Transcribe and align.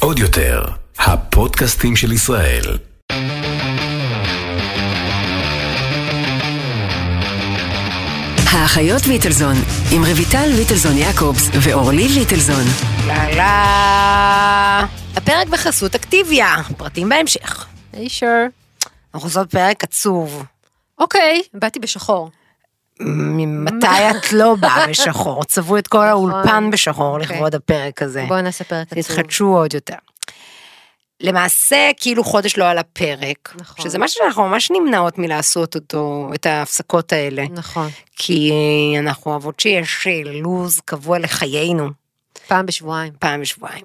עוד 0.00 0.18
יותר, 0.18 0.64
הפודקאסטים 0.98 1.96
של 1.96 2.12
ישראל. 2.12 2.78
האחיות 8.52 9.06
ליטלזון, 9.06 9.54
עם 9.92 10.02
רויטל 10.04 10.46
ליטלזון 10.56 10.96
יעקובס 10.96 11.48
ואורלי 11.62 12.08
ליטלזון. 12.08 12.64
יאללה. 13.06 14.86
הפרק 15.16 15.48
בחסות 15.48 15.94
אקטיביה, 15.94 16.56
פרטים 16.76 17.08
בהמשך. 17.08 17.66
היי 17.92 18.08
שור. 18.08 18.28
אנחנו 19.14 19.28
עושות 19.28 19.50
פרק 19.50 19.84
עצוב. 19.84 20.44
אוקיי, 20.98 21.42
באתי 21.54 21.78
בשחור. 21.78 22.30
ממתי 23.00 23.86
את 23.86 24.32
לא 24.32 24.54
באה 24.54 24.86
בשחור? 24.90 25.44
צבעו 25.44 25.78
את 25.78 25.88
כל 25.88 26.04
האולפן 26.04 26.70
בשחור 26.70 27.18
לכבוד 27.18 27.54
הפרק 27.54 28.02
הזה. 28.02 28.24
בואו 28.28 28.40
נעשה 28.40 28.64
פרק 28.64 28.86
עצוב. 28.92 29.02
תתחדשו 29.02 29.46
עוד 29.46 29.74
יותר. 29.74 29.94
למעשה, 31.20 31.90
כאילו 31.96 32.24
חודש 32.24 32.56
לא 32.56 32.64
על 32.64 32.78
הפרק, 32.78 33.54
נכון. 33.60 33.84
שזה 33.84 33.98
משהו 33.98 34.18
שאנחנו 34.18 34.42
ממש 34.42 34.70
נמנעות 34.70 35.18
מלעשות 35.18 35.74
אותו, 35.74 36.30
את 36.34 36.46
ההפסקות 36.46 37.12
האלה. 37.12 37.44
נכון. 37.50 37.88
כי 38.16 38.52
אנחנו 38.98 39.30
אוהבות 39.30 39.60
שיש 39.60 40.06
אה, 40.06 40.20
לו"ז 40.24 40.80
קבוע 40.84 41.18
לחיינו, 41.18 41.88
פעם 42.48 42.66
בשבועיים. 42.66 43.12
פעם 43.18 43.40
בשבועיים. 43.40 43.84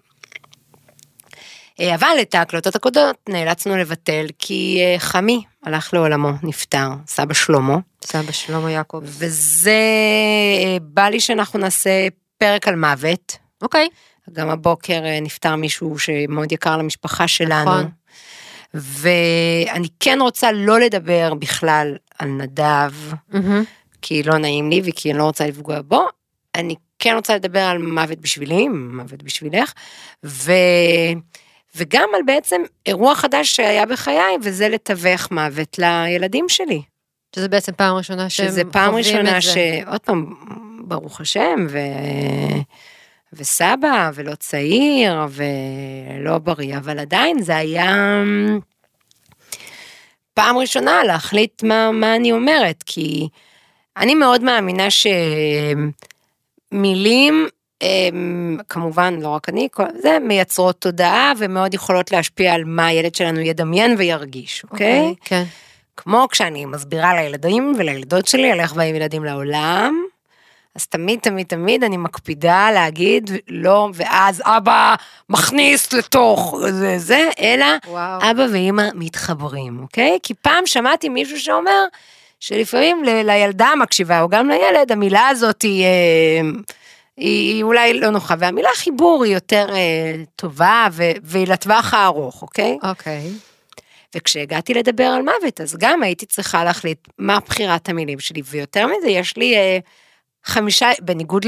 אה, 1.80 1.96
אבל 1.96 2.18
את 2.22 2.36
ההקלטות 2.36 2.76
הקודמות 2.76 3.16
נאלצנו 3.30 3.78
לבטל 3.78 4.26
כי 4.40 4.80
אה, 4.82 5.00
חמי 5.00 5.44
הלך 5.70 5.94
לעולמו, 5.94 6.32
נפטר, 6.44 6.90
סבא 7.08 7.34
שלמה, 7.34 7.78
סבא 8.04 8.32
שלמה 8.32 8.72
יעקב. 8.72 9.02
וזה 9.04 9.72
אה, 9.72 10.78
בא 10.82 11.10
לי 11.10 11.20
שאנחנו 11.20 11.60
נעשה 11.60 12.08
פרק 12.38 12.68
על 12.68 12.76
מוות. 12.76 13.38
אוקיי. 13.62 13.88
גם 14.34 14.50
הבוקר 14.50 15.06
אה, 15.06 15.20
נפטר 15.20 15.56
מישהו 15.56 16.00
שמאוד 16.00 16.52
יקר 16.52 16.78
למשפחה 16.78 17.28
שלנו. 17.28 17.72
נכון. 17.72 17.90
ואני 18.74 19.88
כן 20.00 20.18
רוצה 20.22 20.52
לא 20.52 20.80
לדבר 20.80 21.34
בכלל 21.34 21.96
על 22.20 22.30
נדב, 22.30 22.92
מהמם. 23.30 23.64
כי 24.02 24.24
לא 24.24 24.38
נעים 24.38 24.70
לי 24.70 24.82
וכי 24.86 25.12
אני 25.12 25.20
לא 25.20 25.24
רוצה 25.24 25.48
לפגוע 25.48 25.82
בו. 25.82 26.06
אני 26.56 26.76
כן 27.00 27.16
רוצה 27.16 27.36
לדבר 27.36 27.60
על 27.60 27.78
מוות 27.78 28.20
בשבילי, 28.20 28.68
מוות 28.68 29.24
בשבילך, 29.24 29.74
ו... 30.26 30.52
וגם 31.76 32.10
על 32.16 32.22
בעצם 32.26 32.62
אירוע 32.86 33.16
חדש 33.16 33.56
שהיה 33.56 33.86
בחיי, 33.86 34.38
וזה 34.44 34.70
לתווך 34.70 35.32
מוות 35.32 35.80
לילדים 35.80 36.50
שלי. 36.50 36.82
שזה 37.36 37.48
בעצם 37.48 37.72
פעם 37.72 37.96
ראשונה 37.96 38.30
שהם 38.30 38.48
שזה 38.48 38.64
פעם 38.72 38.90
חווים 38.90 38.98
ראשונה 38.98 39.38
את 39.38 39.42
זה. 39.42 39.82
שעוד 39.86 40.02
פעם, 40.02 40.34
ברוך 40.84 41.22
השם, 41.22 41.68
ו... 41.70 41.78
וסבא, 43.34 44.12
ולא 44.14 44.36
צעיר, 44.36 45.16
ולא 45.30 46.38
בריא, 46.38 46.78
אבל 46.78 47.00
עדיין 47.00 47.42
זה 47.42 47.58
היה 47.58 48.24
פעם 50.34 50.58
ראשונה 50.58 51.04
להחליט 51.04 51.64
מה, 51.64 51.92
מה 51.92 52.16
אני 52.16 52.32
אומרת, 52.32 52.84
כי 52.86 53.28
אני 53.98 54.16
מאוד 54.16 54.44
מאמינה 54.44 54.88
שמילים, 56.72 57.48
כמובן, 58.70 59.20
לא 59.22 59.28
רק 59.28 59.50
אני, 59.50 59.68
כל 59.72 59.84
זה, 60.02 60.18
מייצרות 60.22 60.82
תודעה 60.82 61.34
ומאוד 61.38 61.74
יכולות 61.74 62.12
להשפיע 62.12 62.54
על 62.54 62.64
מה 62.66 62.88
הילד 62.88 63.16
שלנו 63.16 63.40
ידמיין 63.40 63.96
וירגיש, 63.98 64.64
אוקיי? 64.64 65.00
אוקיי, 65.00 65.14
כן. 65.26 65.44
כמו 65.98 66.26
כשאני 66.32 66.66
מסבירה 66.66 67.16
לילדים 67.16 67.74
ולילדות 67.78 68.28
שלי 68.28 68.52
על 68.52 68.60
איך 68.60 68.74
באים 68.74 68.96
ילדים 68.96 69.24
לעולם, 69.24 70.04
אז 70.76 70.88
תמיד 70.88 71.20
תמיד 71.20 71.48
תמיד 71.48 71.84
אני 71.84 71.98
מקפידה 71.98 72.72
להגיד 72.72 73.32
לא, 73.48 73.90
ואז 73.94 74.42
אבא 74.46 74.96
מכניס 75.30 75.94
לתוך 75.94 76.56
זה, 76.70 76.98
זה 76.98 77.30
אלא 77.40 77.66
וואו. 77.88 78.32
אבא 78.32 78.46
ואימא 78.52 78.84
מתחברים, 78.96 79.80
אוקיי? 79.82 80.18
כי 80.24 80.34
פעם 80.34 80.66
שמעתי 80.66 81.10
מישהו 81.10 81.40
שאומר 81.40 81.84
שלפעמים 82.40 83.04
ל- 83.04 83.26
לילדה 83.32 83.68
המקשיבה, 83.68 84.22
או 84.22 84.30
גם 84.30 84.50
לילד, 84.50 84.92
המילה 84.92 85.28
הזאת 85.28 85.62
היא, 85.62 85.84
אה, 85.86 86.42
היא, 87.20 87.54
היא 87.56 87.64
אולי 87.64 87.94
לא 87.94 88.10
נוחה, 88.10 88.36
והמילה 88.40 88.70
חיבור 88.76 89.24
היא 89.24 89.34
יותר 89.34 89.68
אה, 89.76 90.24
טובה 90.36 90.88
ו- 90.92 91.12
והיא 91.24 91.48
לטווח 91.48 91.94
הארוך, 91.94 92.42
אוקיי? 92.42 92.78
אוקיי. 92.84 93.32
וכשהגעתי 94.16 94.74
לדבר 94.74 95.04
על 95.04 95.22
מוות, 95.22 95.62
אז 95.62 95.78
גם 95.80 96.04
הייתי 96.04 96.26
צריכה 96.26 96.64
להחליט 96.64 97.08
מה 97.18 97.40
בחירת 97.40 97.90
המילים 97.90 98.20
שלי, 98.20 98.42
ויותר 98.46 98.88
מזה, 98.88 99.10
יש 99.10 99.38
לי 99.38 99.56
אה, 99.56 99.78
חמישה, 100.44 100.90
בניגוד 101.02 101.46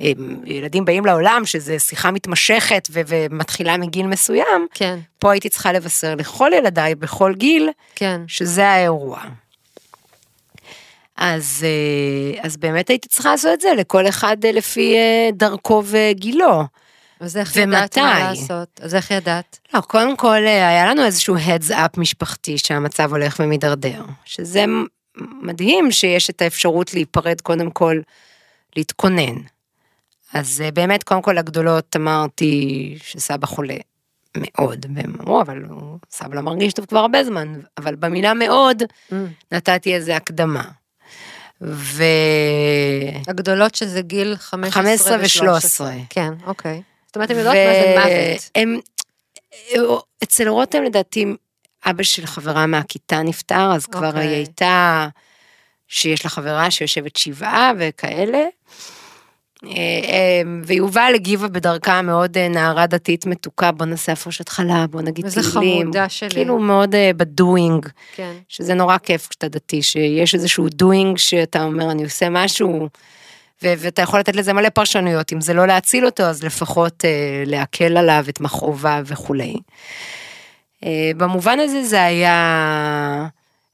לילדים 0.00 0.84
באים 0.84 1.06
לעולם, 1.06 1.42
שזה 1.44 1.78
שיחה 1.78 2.10
מתמשכת 2.10 2.88
ו- 2.90 3.00
ומתחילה 3.06 3.76
מגיל 3.76 4.06
מסוים, 4.06 4.66
כן, 4.74 4.98
פה 5.18 5.32
הייתי 5.32 5.48
צריכה 5.48 5.72
לבשר 5.72 6.14
לכל 6.14 6.50
ילדיי 6.54 6.94
בכל 6.94 7.34
גיל, 7.34 7.70
כן. 7.94 8.20
שזה 8.26 8.68
האירוע. 8.68 9.20
אז, 11.20 11.64
אה, 11.66 12.42
אז 12.42 12.56
באמת 12.56 12.88
הייתי 12.90 13.08
צריכה 13.08 13.30
לעשות 13.30 13.52
את 13.52 13.60
זה 13.60 13.68
לכל 13.76 14.08
אחד 14.08 14.36
אה, 14.44 14.52
לפי 14.52 14.94
אה, 14.94 15.30
דרכו 15.32 15.82
וגילו. 15.86 16.64
אז 17.20 17.36
איך 17.36 17.52
ומתי? 17.56 17.76
ידעת 17.76 17.98
מה 17.98 18.18
לעשות? 18.18 18.80
אז 18.82 18.94
איך 18.94 19.10
ידעת? 19.10 19.58
לא, 19.74 19.80
קודם 19.80 20.16
כל 20.16 20.46
היה 20.46 20.86
לנו 20.86 21.04
איזשהו 21.04 21.36
heads 21.36 21.70
up 21.70 22.00
משפחתי 22.00 22.58
שהמצב 22.58 23.10
הולך 23.10 23.36
ומידרדר, 23.40 24.04
שזה 24.24 24.64
מדהים 25.42 25.92
שיש 25.92 26.30
את 26.30 26.42
האפשרות 26.42 26.94
להיפרד 26.94 27.40
קודם 27.40 27.70
כל, 27.70 28.00
להתכונן. 28.76 29.36
אז 30.34 30.62
באמת, 30.74 31.02
קודם 31.02 31.22
כל 31.22 31.38
הגדולות 31.38 31.96
אמרתי 31.96 32.98
שסבא 33.02 33.46
חולה 33.46 33.76
מאוד, 34.36 34.86
והם 34.94 35.14
אמרו, 35.20 35.40
אבל 35.40 35.62
הוא, 35.64 35.98
סבא 36.10 36.34
לא 36.34 36.40
מרגיש 36.40 36.72
טוב 36.72 36.86
כבר 36.86 36.98
הרבה 36.98 37.24
זמן, 37.24 37.60
אבל 37.78 37.94
במילה 37.94 38.34
מאוד 38.34 38.82
Mm. 38.82 39.14
נתתי 39.52 39.94
איזה 39.94 40.16
הקדמה. 40.16 40.62
ו... 41.62 42.04
הגדולות 43.28 43.74
שזה 43.74 44.02
גיל 44.02 44.36
15 44.36 44.82
15 44.82 45.16
ו-13. 45.16 45.82
ו-13. 45.82 46.04
כן, 46.10 46.32
אוקיי. 46.46 46.82
זאת 47.06 47.16
אומרת, 47.16 47.30
הן 47.30 47.36
יודעות 47.38 47.56
מה 47.56 47.72
זה 47.72 47.94
מוות. 47.98 48.50
והם, 48.56 48.80
אצל 50.22 50.48
רותם 50.48 50.82
לדעתי 50.82 51.26
אבא 51.86 52.02
של 52.02 52.26
חברה 52.26 52.66
מהכיתה 52.66 53.22
נפטר, 53.22 53.72
אז 53.74 53.86
כבר 53.86 54.08
אוקיי. 54.08 54.26
היא 54.26 54.36
הייתה, 54.36 55.08
שיש 55.88 56.24
לה 56.24 56.30
חברה 56.30 56.70
שיושבת 56.70 57.16
שבעה 57.16 57.72
וכאלה. 57.78 58.44
אה, 59.64 59.70
אה, 59.72 60.42
ויובל 60.64 61.12
הגיבה 61.14 61.48
בדרכה 61.48 62.02
מאוד 62.02 62.36
אה, 62.36 62.48
נערה 62.48 62.86
דתית 62.86 63.26
מתוקה, 63.26 63.72
בוא 63.72 63.86
נעשה 63.86 64.12
הפרשת 64.12 64.48
חלה, 64.48 64.86
בוא 64.90 65.02
נגיד 65.02 65.24
איזה 65.24 65.52
תהילים. 65.52 65.82
חמודה 65.82 66.08
שלי. 66.08 66.30
כאילו 66.30 66.58
מאוד 66.58 66.94
אה, 66.94 67.10
בדואינג, 67.16 67.86
כן. 68.16 68.32
שזה 68.48 68.74
נורא 68.74 68.98
כיף 68.98 69.26
כשאתה 69.28 69.48
דתי, 69.48 69.82
שיש 69.82 70.34
איזשהו 70.34 70.68
דואינג 70.68 71.18
שאתה 71.18 71.64
אומר 71.64 71.90
אני 71.90 72.04
עושה 72.04 72.28
משהו, 72.30 72.88
ו- 73.62 73.74
ואתה 73.78 74.02
יכול 74.02 74.20
לתת 74.20 74.36
לזה 74.36 74.52
מלא 74.52 74.68
פרשנויות, 74.68 75.32
אם 75.32 75.40
זה 75.40 75.54
לא 75.54 75.66
להציל 75.66 76.06
אותו 76.06 76.22
אז 76.22 76.44
לפחות 76.44 77.04
אה, 77.04 77.42
להקל 77.46 77.96
עליו 77.96 78.24
את 78.28 78.40
מכאוביו 78.40 79.04
וכולי. 79.06 79.56
אה, 80.84 81.10
במובן 81.16 81.60
הזה 81.60 81.84
זה 81.84 82.04
היה, 82.04 83.26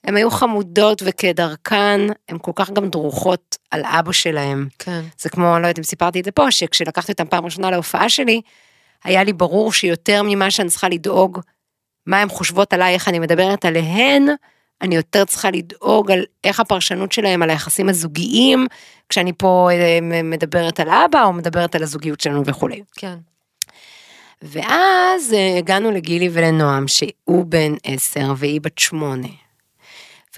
הם 0.06 0.16
היו 0.16 0.30
חמודות 0.30 1.02
וכדרכן, 1.04 2.00
הן 2.28 2.38
כל 2.42 2.52
כך 2.54 2.70
גם 2.70 2.88
דרוכות 2.88 3.56
על 3.70 3.82
אבא 3.84 4.12
שלהם. 4.12 4.68
כן. 4.78 5.00
זה 5.18 5.28
כמו, 5.28 5.44
לא 5.44 5.66
יודעת 5.66 5.78
אם 5.78 5.84
סיפרתי 5.84 6.20
את 6.20 6.24
זה 6.24 6.30
פה, 6.30 6.50
שכשלקחתי 6.50 7.12
אותם 7.12 7.26
פעם 7.26 7.44
ראשונה 7.44 7.70
להופעה 7.70 8.08
שלי, 8.08 8.40
היה 9.04 9.24
לי 9.24 9.32
ברור 9.32 9.72
שיותר 9.72 10.22
ממה 10.24 10.50
שאני 10.50 10.68
צריכה 10.68 10.88
לדאוג, 10.88 11.40
מה 12.06 12.20
הן 12.20 12.28
חושבות 12.28 12.72
עליי, 12.72 12.94
איך 12.94 13.08
אני 13.08 13.18
מדברת 13.18 13.64
עליהן, 13.64 14.26
אני 14.82 14.96
יותר 14.96 15.24
צריכה 15.24 15.50
לדאוג 15.50 16.10
על 16.10 16.24
איך 16.44 16.60
הפרשנות 16.60 17.12
שלהם 17.12 17.42
על 17.42 17.50
היחסים 17.50 17.88
הזוגיים, 17.88 18.66
כשאני 19.08 19.32
פה 19.38 19.68
אה, 19.72 19.98
מדברת 20.22 20.80
על 20.80 20.88
אבא 20.88 21.24
או 21.24 21.32
מדברת 21.32 21.74
על 21.74 21.82
הזוגיות 21.82 22.20
שלנו 22.20 22.42
וכולי. 22.46 22.82
כן. 22.96 23.16
ואז 24.42 25.32
אה, 25.32 25.58
הגענו 25.58 25.90
לגילי 25.90 26.28
ולנועם, 26.32 26.88
שהוא 26.88 27.44
בן 27.46 27.74
עשר 27.84 28.32
והיא 28.36 28.60
בת 28.60 28.78
שמונה. 28.78 29.28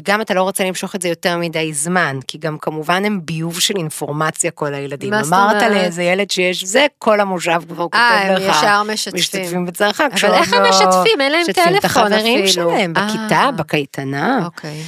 וגם 0.01 0.21
אתה 0.21 0.35
לא 0.35 0.43
רוצה 0.43 0.65
למשוך 0.65 0.95
את 0.95 1.03
זה 1.03 1.09
יותר 1.09 1.37
מדי 1.37 1.73
זמן, 1.73 2.19
כי 2.29 2.39
גם 2.39 2.59
כמובן 2.59 3.05
הם 3.05 3.21
ביוב 3.25 3.61
של 3.61 3.77
אינפורמציה 3.77 4.51
כל 4.51 4.75
הילדים. 4.75 5.11
מה 5.11 5.25
זאת 5.25 5.33
אמרת 5.33 5.63
אומרת? 5.63 5.73
לאיזה 5.73 6.03
ילד 6.03 6.31
שיש 6.31 6.65
זה, 6.65 6.87
כל 6.99 7.21
המושב 7.21 7.61
כבר 7.69 7.85
כותב 7.85 7.95
אה, 7.95 8.37
הם 8.37 8.43
לך. 8.43 8.57
ישר 8.57 8.83
משתפים. 8.83 9.21
משתתפים 9.21 9.67
בצערך. 9.67 10.01
אבל 10.01 10.35
איך 10.35 10.53
הם 10.53 10.63
משתפים? 10.69 11.21
אין 11.21 11.33
להם 11.33 11.41
משתפים 11.41 11.77
את 11.77 11.83
טלפון 11.83 12.13
החברים 12.13 12.45
אפילו. 12.45 12.49
שלהם, 12.49 12.93
אה. 12.97 13.07
בכיתה, 13.07 13.51
בקייטנה. 13.57 14.45
אוקיי. 14.45 14.83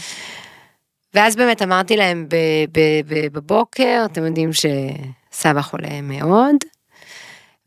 ואז 1.14 1.36
באמת 1.36 1.62
אמרתי 1.62 1.96
להם 1.96 2.26
בבוקר, 3.32 4.02
אתם 4.04 4.26
יודעים 4.26 4.50
שסבא 4.52 5.62
חולה 5.62 6.00
מאוד, 6.02 6.54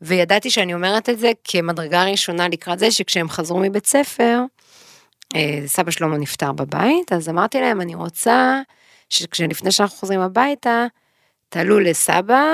וידעתי 0.00 0.50
שאני 0.50 0.74
אומרת 0.74 1.08
את 1.08 1.18
זה 1.18 1.30
כמדרגה 1.44 2.04
ראשונה 2.04 2.48
לקראת 2.48 2.78
זה 2.78 2.90
שכשהם 2.90 3.28
חזרו 3.28 3.60
מבית 3.60 3.86
ספר, 3.86 4.40
סבא 5.66 5.90
שלמה 5.90 6.16
נפטר 6.16 6.52
בבית, 6.52 7.12
אז 7.12 7.28
אמרתי 7.28 7.60
להם, 7.60 7.80
אני 7.80 7.94
רוצה 7.94 8.60
שכשלפני 9.08 9.72
שאנחנו 9.72 9.96
חוזרים 9.96 10.20
הביתה, 10.20 10.86
תעלו 11.48 11.80
לסבא, 11.80 12.44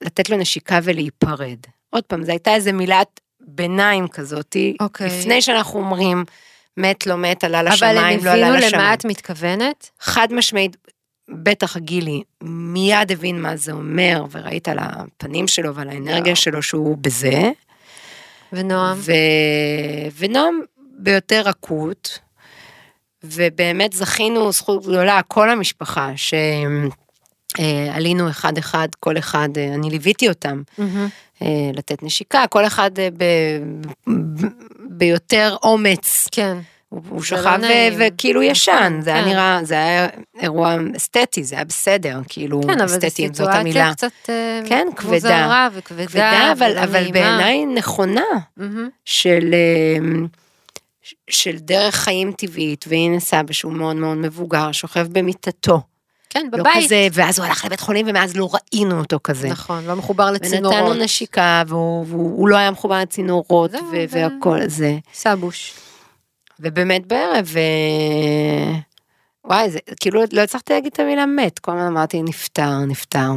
לתת 0.00 0.30
לו 0.30 0.36
נשיקה 0.36 0.78
ולהיפרד. 0.82 1.58
עוד 1.90 2.04
פעם, 2.04 2.24
זו 2.24 2.30
הייתה 2.30 2.54
איזה 2.54 2.72
מילת 2.72 3.20
ביניים 3.40 4.08
כזאתי, 4.08 4.76
אוקיי. 4.80 5.06
לפני 5.06 5.42
שאנחנו 5.42 5.78
אומרים, 5.78 6.24
מת 6.76 7.06
לא 7.06 7.16
מת, 7.16 7.44
עלה 7.44 7.60
אבל 7.60 7.68
לשמיים, 7.72 8.18
הם 8.18 8.24
לא 8.24 8.30
עלה 8.30 8.46
הבינו 8.46 8.66
לשמיים. 8.66 8.84
למה 8.84 8.94
את 8.94 9.04
מתכוונת? 9.04 9.90
חד 10.00 10.28
משמעית, 10.32 10.76
בטח 11.28 11.76
גילי 11.76 12.22
מיד 12.42 13.12
הבין 13.12 13.42
מה 13.42 13.56
זה 13.56 13.72
אומר, 13.72 14.24
וראית 14.30 14.68
על 14.68 14.78
הפנים 14.80 15.48
שלו 15.48 15.74
ועל 15.74 15.88
האנרגיה 15.88 16.30
יואו. 16.30 16.36
שלו 16.36 16.62
שהוא 16.62 16.96
בזה. 17.00 17.50
ונועם? 18.52 18.98
ו... 19.00 19.12
ונועם 20.18 20.60
ביותר 20.98 21.42
רכות, 21.44 22.18
ובאמת 23.24 23.92
זכינו 23.92 24.52
זכות 24.52 24.82
גדולה, 24.82 25.20
כל 25.28 25.50
המשפחה, 25.50 26.12
שעלינו 27.56 28.30
אחד 28.30 28.58
אחד, 28.58 28.88
כל 29.00 29.18
אחד, 29.18 29.48
אה, 29.56 29.74
אני 29.74 29.90
ליוויתי 29.90 30.28
אותם, 30.28 30.62
מהמם. 30.78 31.08
אה, 31.42 31.70
לתת 31.74 32.02
נשיקה, 32.02 32.44
כל 32.50 32.66
אחד 32.66 32.90
אה, 32.98 33.08
ב... 33.16 33.24
ב... 34.06 34.46
ביותר 34.98 35.56
אומץ. 35.62 36.28
כן. 36.32 36.58
הוא, 36.88 37.02
הוא 37.08 37.22
זה 37.28 37.36
לא 37.36 37.42
שכב 37.42 37.58
ו-. 37.62 37.66
וכאילו 37.98 38.40
נכון, 38.40 38.50
ישן, 38.50 38.98
זה 39.00 39.14
היה 39.14 39.22
כן. 39.22 39.28
נראה, 39.28 39.60
זה 39.62 39.74
היה 39.74 40.08
אירוע 40.40 40.76
אסתטי, 40.96 41.44
זה 41.44 41.54
היה 41.54 41.64
בסדר, 41.64 42.20
כאילו, 42.28 42.60
כן, 42.62 42.80
אבל 42.80 42.88
זו 42.88 42.96
אסתטי, 42.96 43.26
אם 43.26 43.34
זאת 43.34 43.48
המילה. 43.52 43.90
סיטואציה 43.90 44.10
קצת 44.10 44.30
אה, 44.30 44.60
כן, 44.68 44.86
כבדה. 44.96 45.68
וכבדה, 45.72 46.06
כבדה, 46.06 46.52
אבל, 46.52 46.78
אבל. 46.78 47.12
בעיניי 47.12 47.66
נכונה, 47.66 48.24
מהמם. 48.56 48.88
של, 49.04 49.54
אה, 49.54 49.98
של 51.30 51.56
דרך 51.58 51.94
חיים 51.94 52.32
טבעית, 52.32 52.84
והנה 52.88 53.20
סבא 53.20 53.52
שהוא 53.52 53.72
מאוד 53.72 53.96
מאוד 53.96 54.16
מבוגר, 54.16 54.72
שוכב 54.72 55.06
במיטתו. 55.10 55.80
כן, 56.30 56.46
לא 56.52 56.58
בבית. 56.58 56.84
כזה, 56.84 57.08
ואז 57.12 57.38
הוא 57.38 57.46
הלך 57.46 57.64
לבית 57.64 57.80
חולים 57.80 58.06
ומאז 58.08 58.36
לא 58.36 58.48
ראינו 58.52 58.98
אותו 58.98 59.18
כזה. 59.24 59.48
נכון, 59.48 59.84
לא 59.84 59.96
מחובר 59.96 60.30
לצינורות. 60.30 60.76
ונתנו 60.80 61.04
נשיקה, 61.04 61.62
והוא, 61.66 62.04
והוא 62.08 62.38
הוא 62.38 62.48
לא 62.48 62.56
היה 62.56 62.70
מחובר 62.70 63.00
לצינורות, 63.00 63.70
זהו, 63.70 63.84
ו- 63.84 64.04
זה- 64.08 64.28
והכל 64.32 64.58
זה. 64.68 64.96
סבוש. 65.14 65.72
ובאמת 66.60 67.06
בערב, 67.06 67.52
אה, 67.56 68.78
וואי, 69.44 69.70
זה 69.70 69.78
כאילו 70.00 70.20
לא 70.32 70.40
הצלחתי 70.40 70.72
להגיד 70.72 70.92
את 70.92 71.00
המילה 71.00 71.26
מת, 71.26 71.58
כל 71.58 71.70
הזמן 71.72 71.86
אמרתי 71.86 72.22
נפטר, 72.22 72.78
נפטר, 72.86 73.30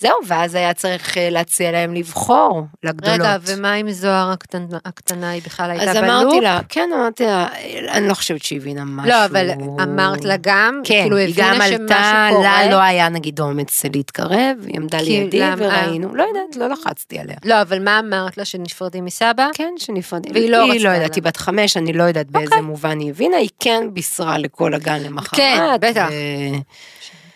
וזהו, 0.00 0.16
ואז 0.26 0.54
היה 0.54 0.74
צריך 0.74 1.18
אה, 1.18 1.30
להציע 1.30 1.72
להם 1.72 1.94
לבחור 1.94 2.62
לגדולות. 2.82 3.20
רגע, 3.20 3.36
ומה 3.46 3.72
עם 3.72 3.90
זוהר 3.90 4.30
הקטנה, 4.30 4.78
הקטנה, 4.84 5.30
היא 5.30 5.42
בכלל 5.42 5.70
הייתה 5.70 5.90
אז 5.90 5.96
בלופ? 5.96 6.10
אמרתי 6.10 6.40
לה, 6.40 6.60
כן, 6.68 6.90
אמרתי 6.94 7.24
לה, 7.24 7.46
אני 7.88 8.08
לא 8.08 8.14
חושבת 8.14 8.42
שהיא 8.42 8.58
הבינה 8.60 8.84
משהו. 8.84 9.10
לא, 9.10 9.24
אבל 9.24 9.50
אמרת 9.82 10.24
לה 10.24 10.34
גם, 10.40 10.80
כן, 10.84 11.02
כאילו 11.02 11.16
היא 11.16 11.34
גם 11.36 11.60
עלתה. 11.60 12.28
לה 12.42 12.70
לא 12.70 12.76
היה 12.76 13.08
נגיד 13.08 13.40
אומץ 13.40 13.84
להתקרב, 13.94 14.56
היא 14.66 14.76
עמדה 14.76 14.98
כי 14.98 15.04
לידי? 15.04 15.42
וראינו, 15.56 16.14
לא 16.14 16.22
יודעת, 16.22 16.56
לא 16.56 16.68
לחצתי 16.68 17.18
עליה. 17.18 17.36
לא, 17.44 17.62
אבל 17.62 17.84
מה 17.84 17.98
אמרת 17.98 18.38
לה 18.38 18.44
שנפרדים 18.44 19.04
מסבא? 19.04 19.48
כן, 19.54 19.72
שנפרדים. 19.76 20.32
והיא 20.34 20.50
לא 20.50 20.62
היא 20.62 20.72
רצתה 20.72 20.88
לא 20.88 20.94
יודעת. 20.94 21.14
היא 21.14 21.22
בת 21.22 21.36
חמש, 21.36 21.76
אני 21.76 21.92
לא 21.92 22.02
יודעת 22.02 22.30
באיזה 22.30 22.60
מובן 22.60 23.00
היא 23.00 23.10
הבינה, 23.10 23.36
היא 23.36 23.50
כן 23.60 23.88
בישרה 23.92 24.38
לכל 24.38 24.74
הגן 24.74 25.02
למחרת. 25.02 25.36
כן, 25.40 25.76
בטח. 25.80 26.08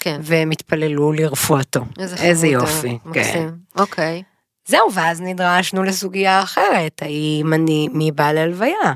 כן. 0.02 0.20
והם 0.24 0.50
התפללו 0.50 1.12
לרפואתו. 1.12 1.80
איזה 1.98 2.16
איזה 2.16 2.46
יופי. 2.46 2.98
כן. 3.04 3.10
מקסים. 3.10 3.58
אוקיי. 3.76 4.22
זהו, 4.66 4.92
ואז 4.94 5.20
נדרשנו 5.20 5.82
לסוגיה 5.82 6.42
אחרת, 6.42 7.02
האם 7.02 7.52
אני, 7.54 7.88
מי 7.92 8.12
בא 8.12 8.32
להלוויה? 8.32 8.74
מה 8.84 8.92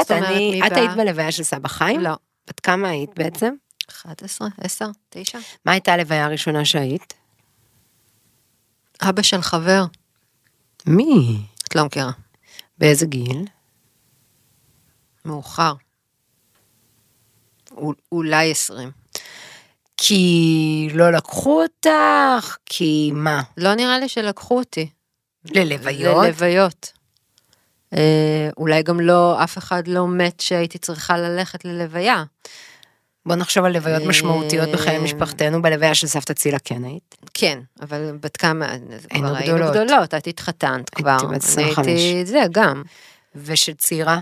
את 0.00 0.06
זאת 0.06 0.10
אומרת, 0.10 0.30
אני- 0.30 0.50
מי 0.50 0.66
את 0.66 0.72
בא? 0.72 0.78
היית 0.78 0.90
בלוויה 0.96 1.32
של 1.32 1.42
סבא 1.42 1.68
חיים? 1.68 2.00
לא. 2.00 2.10
בת 2.48 2.60
כמה 2.60 2.88
היית 2.88 3.10
בעצם? 3.16 3.54
11, 3.90 4.48
10, 4.60 4.84
9. 5.10 5.38
מה 5.64 5.72
הייתה 5.72 5.92
הלוויה 5.92 6.24
הראשונה 6.24 6.64
שהיית? 6.64 7.14
אבא 9.02 9.22
של 9.22 9.42
חבר. 9.42 9.84
מי? 10.86 11.40
את 11.68 11.74
לא 11.74 11.84
מכירה. 11.84 12.10
באיזה 12.78 13.06
גיל? 13.06 13.44
מאוחר. 15.24 15.72
אול- 17.76 17.94
אולי 18.12 18.50
20. 18.50 18.90
כי 19.96 20.88
לא 20.94 21.10
לקחו 21.10 21.62
אותך? 21.62 22.56
כי 22.66 23.10
מה? 23.14 23.42
לא 23.56 23.74
נראה 23.74 23.98
לי 23.98 24.08
שלקחו 24.08 24.58
אותי. 24.58 24.88
ללוויות? 25.44 26.24
ללוויות. 26.24 26.92
אה, 27.94 28.48
אולי 28.56 28.82
גם 28.82 29.00
לא, 29.00 29.44
אף 29.44 29.58
אחד 29.58 29.88
לא 29.88 30.08
מת 30.08 30.40
שהייתי 30.40 30.78
צריכה 30.78 31.18
ללכת 31.18 31.64
ללוויה. 31.64 32.24
בוא 33.26 33.36
נחשוב 33.36 33.64
על 33.64 33.72
לוויות 33.72 34.02
אה, 34.02 34.08
משמעותיות 34.08 34.68
בחיי 34.68 34.98
משפחתנו, 34.98 35.62
בלוויה 35.62 35.94
של 35.94 36.06
סבתא 36.06 36.32
צילה 36.32 36.58
כן 36.64 36.84
היית. 36.84 37.14
כן, 37.34 37.58
אבל 37.80 38.16
בת 38.20 38.36
כמה, 38.36 38.66
זה 38.88 39.06
היינו 39.10 39.28
כבר 39.28 39.36
היינו 39.36 39.56
גדולות. 39.56 39.76
גדולות, 39.76 40.14
את 40.14 40.26
התחתנת 40.26 40.90
כבר. 40.90 41.16
בת 41.16 41.24
אני 41.24 41.36
25. 41.36 41.86
הייתי 41.86 42.26
זה 42.26 42.42
גם. 42.50 42.82
ושל 43.34 43.74
צעירה? 43.74 44.18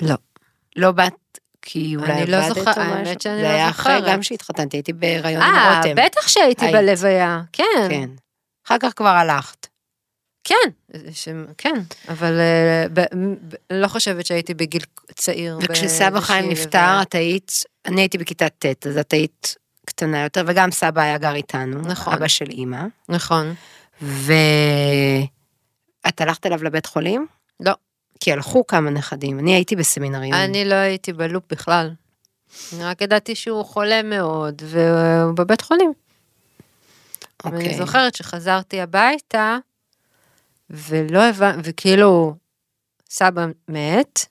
לא. 0.00 0.14
לא 0.76 0.92
בת, 0.92 1.14
כי 1.62 1.96
אולי 1.96 2.12
אני 2.12 2.26
לא 2.30 2.36
עבדת 2.36 2.54
זוכר- 2.54 2.72
או 2.76 2.80
האמת? 2.82 3.20
שאני 3.20 3.36
זה 3.36 3.42
לא 3.42 3.48
היה 3.48 3.70
אחרי, 3.70 3.96
זוכרת. 3.98 4.12
גם 4.12 4.22
שהתחתנתי, 4.22 4.76
הייתי 4.76 4.92
בהיריון 4.92 5.42
עם 5.42 5.54
אה, 5.54 5.76
רותם. 5.76 5.94
בטח 6.06 6.28
שהייתי 6.28 6.64
היית. 6.64 6.76
בלוויה, 6.76 7.42
כן. 7.52 7.86
כן. 7.90 8.10
אחר 8.66 8.76
כך 8.80 8.92
כבר 8.96 9.08
הלכת. 9.08 9.66
כן, 10.44 10.54
ש... 11.12 11.28
כן, 11.58 11.74
אבל 12.08 12.40
אה, 12.40 12.86
ב... 12.92 13.00
ב... 13.00 13.54
לא 13.70 13.88
חושבת 13.88 14.26
שהייתי 14.26 14.54
בגיל 14.54 14.82
צעיר. 15.14 15.58
וכשסבא 15.62 16.20
חיים 16.20 16.50
נפטר. 16.50 16.98
את 17.02 17.14
היית, 17.14 17.52
אני 17.86 18.00
הייתי 18.00 18.18
בכיתה 18.18 18.48
ט', 18.48 18.86
אז 18.86 18.98
את 18.98 19.12
היית 19.12 19.56
קטנה 19.86 20.22
יותר, 20.22 20.44
וגם 20.46 20.70
סבא 20.70 21.00
היה 21.02 21.18
גר 21.18 21.34
איתנו. 21.34 21.80
נכון. 21.80 22.12
אבא 22.14 22.28
של 22.28 22.50
אימא. 22.50 22.82
נכון. 23.08 23.54
ואת 24.02 24.20
הלכת 26.20 26.46
אליו 26.46 26.64
לבית 26.64 26.86
חולים? 26.86 27.26
לא. 27.60 27.72
כי 28.22 28.32
הלכו 28.32 28.66
כמה 28.66 28.90
נכדים, 28.90 29.38
אני 29.38 29.54
הייתי 29.54 29.76
בסמינריון. 29.76 30.34
אני 30.34 30.64
לא 30.64 30.74
הייתי 30.74 31.12
בלופ 31.12 31.44
בכלל. 31.50 31.90
אני 32.72 32.84
רק 32.84 33.00
ידעתי 33.00 33.34
שהוא 33.34 33.64
חולה 33.64 34.02
מאוד, 34.02 34.62
והוא 34.64 35.32
בבית 35.34 35.60
חולים. 35.60 35.92
אוקיי. 37.44 37.58
ואני 37.58 37.74
זוכרת 37.74 38.14
שחזרתי 38.14 38.80
הביתה, 38.80 39.58
ולא 40.70 41.24
הבנתי, 41.24 41.60
וכאילו, 41.64 42.34
סבא 43.10 43.46
מת, 43.68 44.26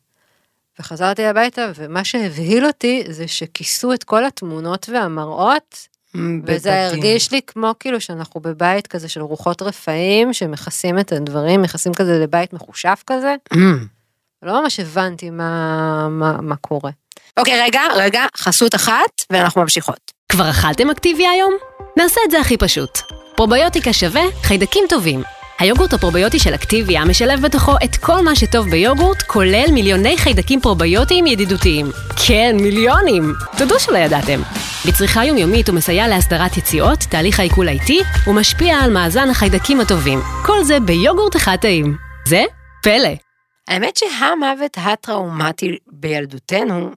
וחזרתי 0.80 1.26
הביתה, 1.26 1.72
ומה 1.76 2.04
שהבהיל 2.04 2.66
אותי 2.66 3.04
זה 3.10 3.28
שכיסו 3.28 3.94
את 3.94 4.04
כל 4.04 4.26
התמונות 4.26 4.90
והמראות, 4.90 5.88
וזה 6.16 6.70
בבתים. 6.70 6.74
הרגיש 6.74 7.32
לי 7.32 7.42
כמו 7.48 7.74
כאילו 7.80 8.02
שאנחנו 8.02 8.42
בבית 8.42 8.88
כזה 8.88 9.10
של 9.10 9.22
רוחות 9.22 9.62
רפאים, 9.62 10.34
שמכסים 10.34 11.00
את 11.00 11.12
הדברים, 11.12 11.62
מכסים 11.62 11.94
כזה 11.94 12.20
לבית 12.20 12.54
מחושף 12.54 13.04
כזה. 13.08 13.36
אמ. 13.56 13.86
לא 14.44 14.62
ממש 14.62 14.80
הבנתי 14.80 15.30
מה, 15.30 16.08
מה, 16.10 16.42
מה 16.42 16.56
קורה. 16.56 16.92
אוקיי, 17.38 17.62
רגע, 17.62 17.82
רגע, 17.96 18.26
חסות 18.38 18.76
אחת, 18.76 19.22
ואנחנו 19.30 19.62
ממשיכות. 19.62 20.12
כבר 20.32 20.50
אכלתם 20.50 20.90
אקטיביה 20.90 21.32
היום? 21.32 21.54
נעשה 21.98 22.22
את 22.26 22.32
זה 22.32 22.40
הכי 22.40 22.58
פשוט. 22.58 22.98
פרוביוטיקה 23.36 23.94
שווה 23.94 24.22
חיידקים 24.44 24.84
טובים. 24.90 25.24
היוגורט 25.62 25.94
הפרוביוטי 25.94 26.40
של 26.40 26.56
אקטיביה 26.56 27.06
משלב 27.06 27.42
בתוכו 27.42 27.72
את 27.84 27.96
כל 27.96 28.24
מה 28.24 28.36
שטוב 28.36 28.70
ביוגורט, 28.70 29.22
כולל 29.22 29.66
מיליוני 29.74 30.18
חיידקים 30.18 30.62
פרוביוטיים 30.62 31.28
ידידותיים. 31.28 31.86
כן, 32.28 32.56
מיליונים! 32.62 33.34
תודו 33.58 33.80
שלא 33.80 33.98
ידעתם. 33.98 34.42
בצריכה 34.88 35.26
יומיומית 35.26 35.70
הוא 35.70 35.76
מסייע 35.76 36.08
להסדרת 36.08 36.58
יציאות, 36.58 37.00
תהליך 37.00 37.40
העיכול 37.40 37.68
האיטי, 37.68 38.00
ומשפיע 38.28 38.76
על 38.76 38.92
מאזן 38.94 39.30
החיידקים 39.30 39.80
הטובים. 39.80 40.20
כל 40.46 40.64
זה 40.64 40.80
ביוגורט 40.80 41.36
אחד 41.36 41.56
טעים. 41.62 41.98
זה 42.28 42.44
פלא. 42.84 43.16
האמת 43.68 43.98
שהמוות 43.98 44.78
הטראומטי 44.78 45.78
בילדותנו, 45.92 46.92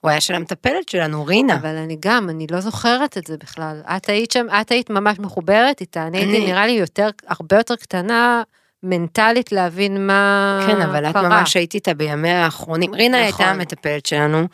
הוא 0.00 0.10
היה 0.10 0.20
של 0.20 0.34
המטפלת 0.34 0.88
שלנו, 0.88 1.26
רינה. 1.26 1.54
אבל 1.54 1.76
אני 1.76 1.96
גם, 2.00 2.30
אני 2.30 2.46
לא 2.50 2.60
זוכרת 2.60 3.18
את 3.18 3.26
זה 3.26 3.36
בכלל. 3.36 3.80
את 3.96 4.08
היית 4.08 4.30
שם, 4.30 4.46
את 4.60 4.70
היית 4.70 4.90
ממש 4.90 5.18
מחוברת 5.18 5.80
איתה, 5.80 6.06
אני 6.06 6.18
הייתי 6.18 6.46
נראה 6.46 6.66
לי 6.66 6.72
יותר, 6.72 7.08
הרבה 7.28 7.56
יותר 7.56 7.76
קטנה 7.76 8.42
מנטלית 8.82 9.52
להבין 9.52 10.06
מה 10.06 10.64
כן, 10.66 10.82
אבל 10.82 11.06
את 11.06 11.12
קרה. 11.12 11.28
ממש 11.28 11.56
היית 11.56 11.74
איתה 11.74 11.94
בימיה 11.94 12.44
האחרונים. 12.44 12.94
רינה 12.94 13.28
נכון. 13.28 13.44
הייתה 13.44 13.54
המטפלת 13.54 14.06
שלנו, 14.06 14.48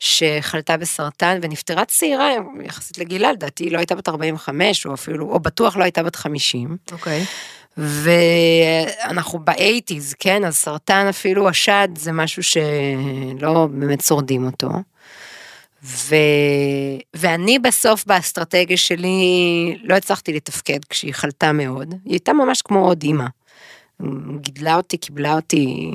שחלתה 0.00 0.76
בסרטן 0.76 1.38
ונפטרה 1.42 1.84
צעירה 1.84 2.28
יחסית 2.64 2.98
לגילה, 2.98 3.32
לדעתי 3.32 3.64
היא 3.64 3.72
לא 3.72 3.78
הייתה 3.78 3.94
בת 3.94 4.08
45, 4.08 4.86
או 4.86 4.94
אפילו, 4.94 5.30
או 5.30 5.40
בטוח 5.40 5.76
לא 5.76 5.84
הייתה 5.84 6.02
בת 6.02 6.16
50. 6.16 6.76
אוקיי. 6.92 7.24
ואנחנו 7.76 9.38
באייטיז, 9.38 10.14
כן, 10.18 10.44
אז 10.44 10.56
סרטן 10.56 11.06
אפילו 11.08 11.48
השד 11.48 11.88
זה 11.96 12.12
משהו 12.12 12.42
שלא 12.42 13.68
באמת 13.70 14.00
שורדים 14.00 14.46
אותו. 14.46 14.68
ו... 15.84 16.14
ואני 17.14 17.58
בסוף 17.58 18.04
באסטרטגיה 18.06 18.76
שלי 18.76 19.78
לא 19.82 19.94
הצלחתי 19.94 20.32
לתפקד 20.32 20.84
כשהיא 20.88 21.14
חלתה 21.14 21.52
מאוד, 21.52 21.94
היא 22.04 22.12
הייתה 22.12 22.32
ממש 22.32 22.62
כמו 22.62 22.86
עוד 22.86 23.02
אימא. 23.02 23.26
גידלה 24.40 24.74
אותי, 24.74 24.96
קיבלה 24.96 25.34
אותי. 25.34 25.90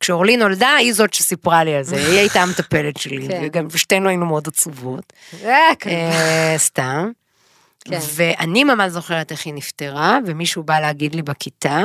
כשאורלי 0.00 0.36
נולדה, 0.36 0.74
היא 0.74 0.92
זאת 0.92 1.14
שסיפרה 1.14 1.64
לי 1.64 1.74
על 1.74 1.82
זה, 1.82 1.96
היא 1.96 2.18
הייתה 2.18 2.42
המטפלת 2.42 2.96
שלי, 2.96 3.26
כן. 3.28 3.40
וגם 3.44 3.70
שתינו 3.70 4.08
היינו 4.08 4.26
מאוד 4.26 4.48
עצובות. 4.48 5.12
אה, 5.44 5.58
כן. 5.78 5.90
אה, 5.90 6.54
סתם. 6.56 7.10
כן. 7.84 7.98
ואני 8.14 8.64
ממש 8.64 8.92
זוכרת 8.92 9.32
איך 9.32 9.46
היא 9.46 9.54
נפטרה, 9.54 10.18
ומישהו 10.26 10.62
בא 10.62 10.80
להגיד 10.80 11.14
לי 11.14 11.22
בכיתה, 11.22 11.82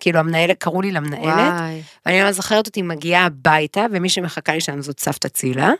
כאילו 0.00 0.18
המנהלת, 0.18 0.58
קראו 0.58 0.82
לי 0.82 0.92
למנהלת, 0.92 1.52
וואי. 1.60 1.82
ואני 2.06 2.22
ממש 2.22 2.36
זוכרת 2.36 2.66
אותי 2.66 2.82
מגיעה 2.82 3.24
הביתה, 3.24 3.86
ומי 3.92 4.08
שמחכה 4.08 4.52
לי 4.52 4.60
שם 4.60 4.82
זאת 4.82 5.00
סבתא 5.00 5.28
צילה, 5.28 5.72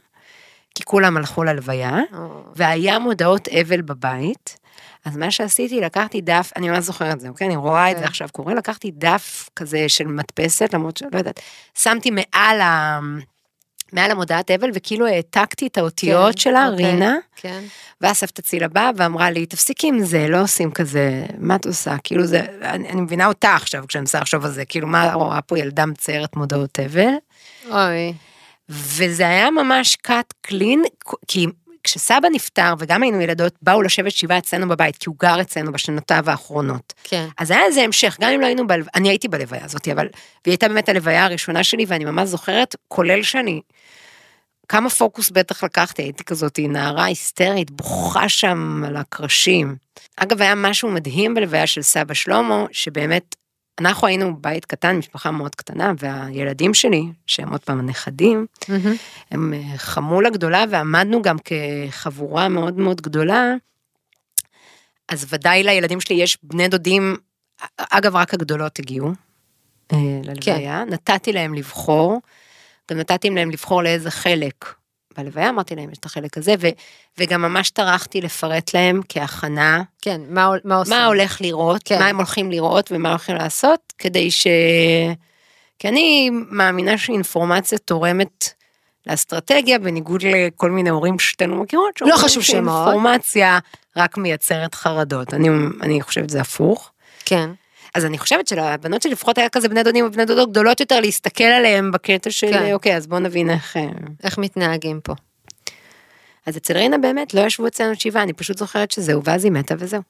כי 0.78 0.84
כולם 0.84 1.16
הלכו 1.16 1.44
ללוויה, 1.44 1.98
או, 2.14 2.42
והיה 2.56 2.98
מודעות 2.98 3.48
אבל 3.48 3.82
בבית. 3.82 4.58
אז 5.04 5.16
מה 5.16 5.30
שעשיתי, 5.30 5.80
לקחתי 5.80 6.20
דף, 6.20 6.50
אני 6.56 6.68
ממש 6.68 6.84
זוכרת 6.84 7.14
את 7.14 7.20
זה, 7.20 7.28
אוקיי? 7.28 7.46
אני 7.46 7.56
רואה 7.56 7.90
את 7.90 7.96
זה 7.96 8.02
כן. 8.02 8.08
עכשיו 8.08 8.28
קורה, 8.32 8.54
לקחתי 8.54 8.90
דף 8.94 9.48
כזה 9.56 9.88
של 9.88 10.06
מדפסת, 10.06 10.74
למרות 10.74 10.96
שלא 10.96 11.18
יודעת, 11.18 11.40
שמתי 11.78 12.10
מעל 12.10 12.60
ה... 12.60 12.98
מעל 13.92 14.10
המודעת 14.10 14.50
אבל, 14.50 14.70
וכאילו 14.74 15.06
העתקתי 15.06 15.66
את 15.66 15.78
האותיות 15.78 16.34
כן, 16.34 16.40
שלה, 16.40 16.68
אוקיי. 16.68 16.86
רינה, 16.86 17.16
כן. 17.36 17.60
ואז 18.00 18.16
סבתא 18.16 18.42
צילה 18.42 18.68
באה 18.68 18.90
ואמרה 18.96 19.30
לי, 19.30 19.46
תפסיקי 19.46 19.88
עם 19.88 20.04
זה, 20.04 20.26
לא 20.28 20.42
עושים 20.42 20.70
כזה, 20.70 21.26
מה 21.38 21.56
את 21.56 21.66
עושה? 21.66 21.96
כאילו 22.04 22.26
זה, 22.26 22.46
אני, 22.62 22.88
אני 22.88 23.00
מבינה 23.00 23.26
אותה 23.26 23.54
עכשיו 23.54 23.84
כשאני 23.88 24.00
מנסה 24.00 24.20
לחשוב 24.20 24.44
על 24.44 24.50
זה, 24.50 24.64
כאילו 24.64 24.86
מה 24.86 25.12
רואה 25.14 25.42
פה 25.42 25.58
ילדה 25.58 25.86
מציירת 25.86 26.36
מודעות 26.36 26.80
אבל, 26.80 27.12
אוי. 27.70 28.12
וזה 28.68 29.28
היה 29.28 29.50
ממש 29.50 29.96
cut 30.06 30.50
clean, 30.52 31.12
כי 31.28 31.46
כשסבא 31.84 32.28
נפטר 32.32 32.74
וגם 32.78 33.02
היינו 33.02 33.20
ילדות, 33.20 33.54
באו 33.62 33.82
לשבת 33.82 34.12
שבעה 34.12 34.38
אצלנו 34.38 34.68
בבית, 34.68 34.96
כי 34.96 35.08
הוא 35.08 35.16
גר 35.20 35.40
אצלנו 35.40 35.72
בשנותיו 35.72 36.30
האחרונות. 36.30 36.94
כן. 37.04 37.26
אז 37.38 37.50
היה 37.50 37.64
איזה 37.64 37.82
המשך, 37.82 38.16
גם 38.20 38.30
אם 38.30 38.40
לא 38.40 38.46
היינו, 38.46 38.66
בלו... 38.66 38.84
אני 38.94 39.08
הייתי 39.08 39.28
בלוויה 39.28 39.64
הזאת, 39.64 39.88
אבל, 39.88 40.06
והיא 40.44 40.52
הייתה 40.52 40.68
באמת 40.68 40.88
הלוויה 40.88 41.24
הראשונה 41.24 41.64
שלי, 41.64 41.84
ואני 41.88 42.04
ממש 42.04 42.28
זוכרת, 42.28 42.76
כולל 42.88 43.22
שאני, 43.22 43.60
כמה 44.68 44.90
פוקוס 44.90 45.30
בטח 45.30 45.64
לקחתי, 45.64 46.02
הייתי 46.02 46.24
כזאת 46.24 46.58
נערה 46.62 47.04
היסטרית, 47.04 47.70
בוכה 47.70 48.28
שם 48.28 48.84
על 48.86 48.96
הקרשים. 48.96 49.76
אגב, 50.16 50.42
היה 50.42 50.54
משהו 50.54 50.90
מדהים 50.90 51.34
בלוויה 51.34 51.66
של 51.66 51.82
סבא 51.82 52.14
שלמה, 52.14 52.64
שבאמת, 52.72 53.36
אנחנו 53.78 54.06
היינו 54.06 54.36
בית 54.36 54.64
קטן, 54.64 54.96
משפחה 54.96 55.30
מאוד 55.30 55.54
קטנה, 55.54 55.92
והילדים 55.98 56.74
שלי, 56.74 57.02
שהם 57.26 57.48
עוד 57.48 57.60
פעם 57.60 57.78
הנכדים, 57.78 58.46
מהמם. 58.68 58.96
הם 59.30 59.54
אה, 59.54 59.78
חמולה 59.78 60.30
גדולה 60.30 60.64
ועמדנו 60.70 61.22
גם 61.22 61.36
כחבורה 61.38 62.48
מאוד 62.48 62.78
מאוד 62.78 63.00
גדולה. 63.00 63.54
אז 65.08 65.26
ודאי 65.28 65.62
לילדים 65.62 66.00
שלי 66.00 66.16
יש 66.16 66.38
בני 66.42 66.68
דודים, 66.68 67.16
אגב 67.78 68.16
רק 68.16 68.34
הגדולות 68.34 68.78
הגיעו 68.78 69.12
אה, 69.92 69.98
ללוויה, 70.24 70.84
נתתי 70.84 71.32
להם 71.32 71.54
לבחור, 71.54 72.20
גם 72.90 72.98
נתתי 72.98 73.30
להם 73.30 73.50
לבחור 73.50 73.82
לאיזה 73.82 74.10
חלק. 74.10 74.77
בלוויה 75.18 75.48
אמרתי 75.48 75.74
להם 75.74 75.90
יש 75.90 75.98
את 75.98 76.04
החלק 76.04 76.38
הזה, 76.38 76.54
ו, 76.60 76.68
וגם 77.18 77.42
ממש 77.42 77.70
טרחתי 77.70 78.20
לפרט 78.20 78.74
להם 78.74 79.00
כהכנה, 79.08 79.82
כן, 80.02 80.20
מה 80.28 80.50
מה 80.64 80.76
עושים? 80.76 80.96
מה 80.96 81.06
הולך 81.06 81.40
לראות, 81.40 81.82
כן. 81.84 81.98
מה 81.98 82.06
הם 82.06 82.16
הולכים 82.16 82.50
לראות 82.50 82.92
ומה 82.92 83.08
הולכים 83.08 83.36
לעשות, 83.36 83.92
כדי 83.98 84.30
ש... 84.30 84.46
כי 85.78 85.88
אני 85.88 86.30
מאמינה 86.32 86.98
שאינפורמציה 86.98 87.78
תורמת 87.78 88.48
לאסטרטגיה, 89.06 89.78
בניגוד 89.78 90.22
לכל 90.22 90.70
מיני 90.70 90.90
הורים 90.90 91.18
ששתינו 91.18 91.62
מכירות, 91.62 92.00
לא 92.00 92.16
חשוב 92.16 92.42
שמות. 92.42 92.44
שאינפורמציה 92.44 93.58
רק 93.96 94.16
מייצרת 94.16 94.74
חרדות. 94.74 95.34
אני, 95.34 95.48
אני 95.82 96.02
חושבת 96.02 96.28
שזה 96.30 96.40
הפוך. 96.40 96.90
כן. 97.24 97.50
אז 97.94 98.04
אני 98.04 98.18
חושבת 98.18 98.46
שלבנות 98.48 99.02
שלי 99.02 99.12
לפחות 99.12 99.38
היה 99.38 99.48
כזה 99.48 99.68
בני 99.68 99.82
דודים 99.82 100.06
ובני 100.06 100.24
דודות 100.24 100.50
גדולות 100.50 100.80
יותר 100.80 101.00
להסתכל 101.00 101.44
עליהם 101.44 101.92
בקטע 101.92 102.30
של 102.30 102.50
כן. 102.52 102.72
אוקיי 102.74 102.96
אז 102.96 103.06
בוא 103.06 103.18
נבין 103.18 103.50
איך. 103.50 103.76
אה, 103.76 103.86
איך 104.24 104.38
מתנהגים 104.38 105.00
פה? 105.00 105.14
אז 106.46 106.56
אצל 106.56 106.76
רינה 106.76 106.98
באמת 106.98 107.34
לא 107.34 107.40
ישבו 107.40 107.66
אצלנו 107.66 107.94
שבעה, 107.94 108.22
אני 108.22 108.32
פשוט 108.32 108.58
זוכרת 108.58 108.90
שזהו, 108.90 109.24
ואז 109.24 109.44
היא 109.44 109.52
מתה 109.52 109.74
וזהו. 109.78 110.02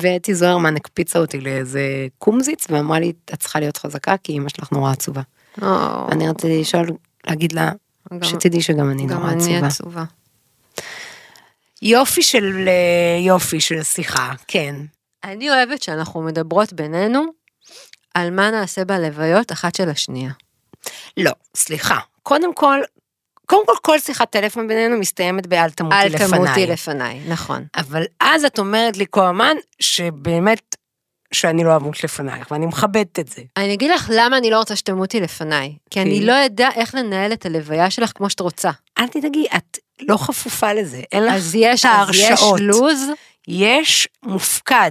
ואתי 0.00 0.34
זוהרמן 0.34 0.76
הקפיצה 0.76 1.18
אותי 1.18 1.40
לאיזה 1.40 1.80
קומזיץ 2.18 2.66
ואמרה 2.70 3.00
לי, 3.00 3.12
את 3.34 3.40
צריכה 3.40 3.60
להיות 3.60 3.76
חזקה 3.76 4.14
כי 4.22 4.32
אמא 4.32 4.48
שלך 4.48 4.72
נורא 4.72 4.90
עצובה. 4.92 5.22
או, 5.62 5.66
אני 6.12 6.28
רציתי 6.28 6.60
לשאול, 6.60 6.88
להגיד 7.26 7.52
לה, 7.52 7.72
גם- 8.12 8.22
שתדעי 8.24 8.62
שגם 8.62 8.90
אני 8.90 9.06
גם 9.06 9.18
נורא 9.20 9.30
אני 9.32 9.42
עצובה. 9.56 9.66
עצובה. 9.66 10.04
יופי 11.82 12.22
של 12.22 12.64
אה, 12.68 13.20
יופי 13.26 13.60
של 13.60 13.82
שיחה, 13.82 14.32
כן. 14.48 14.74
אני 15.26 15.50
אוהבת 15.50 15.82
שאנחנו 15.82 16.22
מדברות 16.22 16.72
בינינו 16.72 17.24
על 18.14 18.30
מה 18.30 18.50
נעשה 18.50 18.84
בלוויות 18.84 19.52
אחת 19.52 19.74
של 19.74 19.88
השנייה. 19.88 20.30
לא, 21.16 21.32
סליחה. 21.56 21.98
קודם 22.22 22.54
כל, 22.54 22.80
קודם 23.46 23.66
כל 23.66 23.72
כל 23.82 23.98
שיחת 23.98 24.30
טלפון 24.30 24.68
בינינו 24.68 24.98
מסתיימת 24.98 25.46
באל 25.46 25.70
תמותי 25.70 25.96
אל 25.96 26.06
לפניי. 26.06 26.28
תמותי 26.28 26.66
לפניי, 26.66 27.20
נכון. 27.28 27.64
אבל 27.76 28.02
אז 28.20 28.44
את 28.44 28.58
אומרת 28.58 28.96
לי 28.96 29.04
כל 29.10 29.24
הזמן 29.24 29.56
שבאמת, 29.80 30.76
שאני 31.32 31.64
לא 31.64 31.76
אמות 31.76 32.04
לפנייך, 32.04 32.50
ואני 32.50 32.66
מכבדת 32.66 33.18
את 33.18 33.28
זה. 33.28 33.42
אני 33.56 33.74
אגיד 33.74 33.90
לך 33.90 34.10
למה 34.14 34.38
אני 34.38 34.50
לא 34.50 34.58
רוצה 34.58 34.76
שתמותי 34.76 35.20
לפניי. 35.20 35.76
כי 35.90 36.02
אני? 36.02 36.26
לא 36.26 36.46
אדע 36.46 36.68
איך 36.74 36.94
לנהל 36.94 37.32
את 37.32 37.46
הלוויה 37.46 37.90
שלך 37.90 38.12
כמו 38.14 38.30
שאת 38.30 38.40
רוצה. 38.40 38.70
אל 38.98 39.08
תדאגי, 39.08 39.46
את 39.56 39.78
לא 40.00 40.16
חפופה 40.16 40.72
לזה, 40.72 41.02
אין 41.12 41.24
לך 41.24 41.32
את 41.32 41.36
אז 41.36 41.54
יש 41.54 41.84
ההרשאות. 41.84 42.60
לוז. 42.60 43.00
יש 43.48 44.08
מופקד 44.22 44.90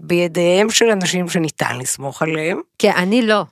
בידיהם 0.00 0.70
של 0.70 0.90
אנשים 0.90 1.28
שניתן 1.28 1.78
לסמוך 1.78 2.22
עליהם. 2.22 2.60
כי 2.78 2.90
אני 2.90 3.22
לא. 3.22 3.44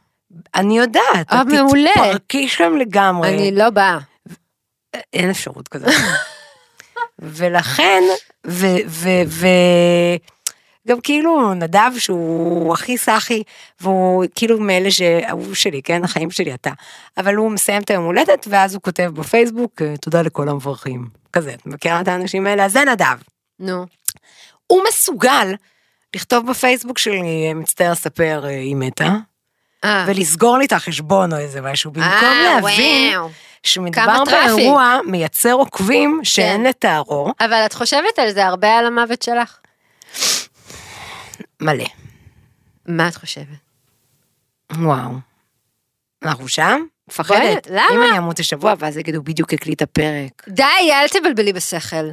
אני 0.54 0.78
יודעת, 0.78 1.32
אה, 1.32 1.44
מעולה. 1.44 1.90
תתפרקי 1.94 2.48
שם 2.48 2.76
לגמרי. 2.78 3.28
אני 3.28 3.52
לא 3.52 3.70
באה. 3.70 3.98
אין 5.12 5.30
אפשרות 5.30 5.68
כזאת. 5.68 5.88
ולכן, 7.18 8.02
ו, 8.46 8.66
ו, 8.86 9.08
ו, 9.26 9.46
גם 10.88 11.00
כאילו 11.00 11.54
נדב 11.54 11.90
שהוא 11.98 12.72
הכי 12.72 12.98
סאחי, 12.98 13.42
והוא 13.80 14.24
כאילו 14.34 14.60
מאלה 14.60 14.90
שאהוב 14.90 15.54
שלי, 15.54 15.82
כן, 15.82 16.04
החיים 16.04 16.30
שלי 16.30 16.54
אתה. 16.54 16.70
אבל 17.16 17.34
הוא 17.34 17.50
מסיים 17.50 17.82
את 17.82 17.90
היום 17.90 18.04
הולדת, 18.04 18.46
ואז 18.50 18.74
הוא 18.74 18.82
כותב 18.82 19.10
בפייסבוק, 19.14 19.82
"אה, 19.82 19.96
תודה 19.96 20.22
לכל 20.22 20.48
המברכים. 20.48 21.08
כזה, 21.32 21.54
את 21.54 21.66
מכירה 21.66 22.00
את 22.00 22.08
האנשים 22.08 22.46
האלה? 22.46 22.64
אז 22.64 22.72
זה 22.72 22.84
נדב. 22.84 23.16
נו. 23.58 23.86
הוא 24.66 24.82
מסוגל 24.88 25.54
לכתוב 26.14 26.50
בפייסבוק 26.50 26.98
שלי, 26.98 27.54
מצטער 27.54 27.92
לספר, 27.92 28.44
אה, 28.44 28.50
היא 28.50 28.76
מתה, 28.76 29.08
אה, 29.84 30.04
ולסגור 30.08 30.58
לי 30.58 30.64
את 30.64 30.72
החשבון 30.72 31.32
או 31.32 31.38
איזה 31.38 31.60
משהו, 31.60 31.90
במקום 31.90 32.12
אה, 32.12 32.60
להבין. 32.60 33.18
שמדובר 33.62 34.24
traffic. 34.24 34.54
באירוע 34.54 34.98
מייצר 35.06 35.52
עוקבים 35.52 36.20
שאין 36.22 36.56
כן. 36.56 36.66
לתארו, 36.66 37.32
אבל 37.40 37.62
את 37.66 37.72
חושבת 37.72 38.18
על 38.18 38.30
זה 38.30 38.46
הרבה 38.46 38.78
על 38.78 38.86
המוות 38.86 39.22
שלך? 39.22 39.58
מלא. 41.60 41.84
מה 42.86 43.08
את 43.08 43.16
חושבת? 43.16 43.46
וואו. 44.72 45.10
אנחנו 46.22 46.48
שם? 46.48 46.80
מפחדת. 47.08 47.66
למה? 47.70 47.86
אם 47.94 48.02
אני 48.02 48.18
אמות 48.18 48.38
השבוע, 48.38 48.74
ואז 48.78 48.96
יגידו 48.96 49.22
בדיוק 49.22 49.52
הקליטה 49.52 49.86
פרק. 49.86 50.48
די, 50.48 50.62
אל 50.92 51.08
תבלבלי 51.08 51.52
בשכל. 51.52 52.10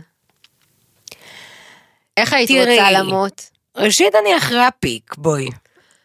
איך 2.17 2.33
היית 2.33 2.49
תראי. 2.49 2.79
רוצה 2.79 2.91
למות? 2.91 3.50
ראשית, 3.77 4.15
אני 4.15 4.37
אחרי 4.37 4.63
הפיק, 4.63 5.15
בואי. 5.17 5.49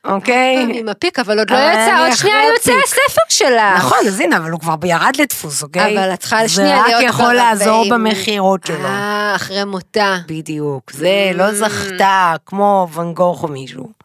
אוקיי? 0.05 0.67
עם 0.75 0.89
הפיק, 0.89 1.19
אבל 1.19 1.39
עוד 1.39 1.51
לא 1.51 1.57
יצא, 1.57 2.07
עוד 2.07 2.17
שנייה 2.17 2.37
יוצא. 2.55 2.73
הספר 2.85 3.23
שלך. 3.29 3.77
נכון, 3.77 3.99
אז 4.07 4.21
הנה, 4.21 4.37
אבל 4.37 4.51
הוא 4.51 4.61
כבר 4.61 4.75
ירד 4.85 5.13
לדפוס, 5.19 5.63
אוקיי? 5.63 5.99
אבל 5.99 6.15
את 6.15 6.21
צריכה 6.21 6.49
שנייה 6.49 6.83
להיות 6.87 6.89
זה 6.89 6.97
רק 6.97 7.03
יכול 7.03 7.33
לעזור. 7.33 7.85
במכירות 7.91 8.67
שלו. 8.67 8.85
אה, 8.85 9.33
אחרי 9.37 9.65
מותה. 9.65 10.17
בדיוק. 10.27 10.93
זה 10.93 11.31
לא 11.35 11.53
זכתה 11.53 12.35
כמו 12.47 12.89
ואן 12.93 13.13
גוך 13.13 13.43
או 13.43 13.49
מישהו. 13.49 13.97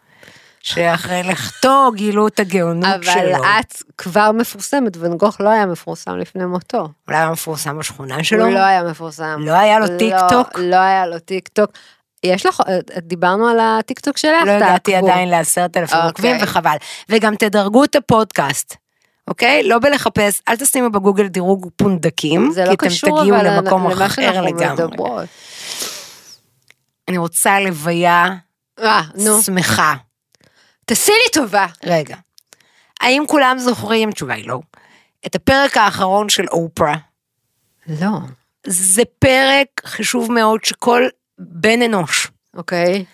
שאחרי 0.64 1.24
לכתו 1.24 1.92
גילו 1.96 2.28
את 2.28 2.40
הגאונות 2.40 3.04
שלו. 3.04 3.36
אבל 3.36 3.46
את 3.60 3.84
כבר 3.98 4.32
מפורסמת, 4.32 4.98
ואן 4.98 5.18
גוך 5.18 5.42
לא 5.42 5.50
היה 5.50 5.66
מפורסם 5.66 6.18
לפני 6.18 6.46
מותו. 6.46 6.90
אולי 7.08 7.18
היה 7.20 7.30
מפורסם 7.30 7.80
בשכונה 7.80 8.24
שלו? 8.24 8.46
הוא 8.46 8.54
לא 8.54 8.60
היה 8.60 8.84
מפורסם. 8.84 9.42
לא 9.46 9.54
היה 9.54 9.80
לו 9.80 9.86
לא, 9.86 9.98
טיק 9.98 10.16
טוק? 10.30 10.60
לא 10.60 10.76
היה 10.76 11.06
לו 11.08 11.20
טיק 11.20 11.48
טוק. 11.48 11.72
יש 12.24 12.46
לך, 12.46 12.62
דיברנו 12.98 13.48
על 13.48 13.60
הטיק 13.60 14.00
טוק 14.00 14.18
שלך? 14.18 14.46
לא 14.46 14.52
הגעתי. 14.52 14.96
עדיין 14.96 15.30
לעשרת 15.30 15.78
אלפים 15.78 15.98
אוקיי. 15.98 16.10
עוקבים 16.10 16.38
וחבל. 16.42 16.76
וגם 17.10 17.36
תדרגו 17.36 17.84
את 17.84 17.96
הפודקאסט. 17.96 18.76
אוקיי? 19.28 19.64
לא 19.64 19.80
בלחפש, 19.80 20.42
אל 20.48 20.56
תשימו 20.56 20.90
בגוגל 20.90 21.28
דירוג 21.28 21.70
פונדקים, 21.76 22.52
זה 22.52 22.64
כי 22.64 22.68
לא 22.68 22.74
אתם 22.74 22.88
תגיעו 22.88 23.38
למקום 23.44 23.88
אחר 23.88 24.42
לגמרי. 24.42 24.86
מדברות. 24.86 25.26
אני 27.08 27.18
רוצה 27.18 27.60
לוויה 27.60 28.36
אה, 28.80 29.02
שמחה. 29.46 29.94
תעשי 30.86 31.12
לי 31.12 31.32
טובה. 31.34 31.66
רגע. 31.86 32.16
האם 33.02 33.24
כולם 33.28 33.60
זוכרים, 33.60 34.10
התשובה 34.10 34.34
היא 34.34 34.48
לא, 34.48 34.60
את 35.26 35.36
הפרק 35.36 35.78
האחרון 35.78 36.30
של 36.30 36.46
אופרה? 36.48 36.96
לא. 37.88 38.10
זה 38.68 39.04
פרק 39.20 39.68
חשוב 39.86 40.32
מאוד 40.32 40.66
שכל 40.66 41.04
בן 41.42 41.82
אנוש 41.82 42.32
אוקיי. 42.58 43.06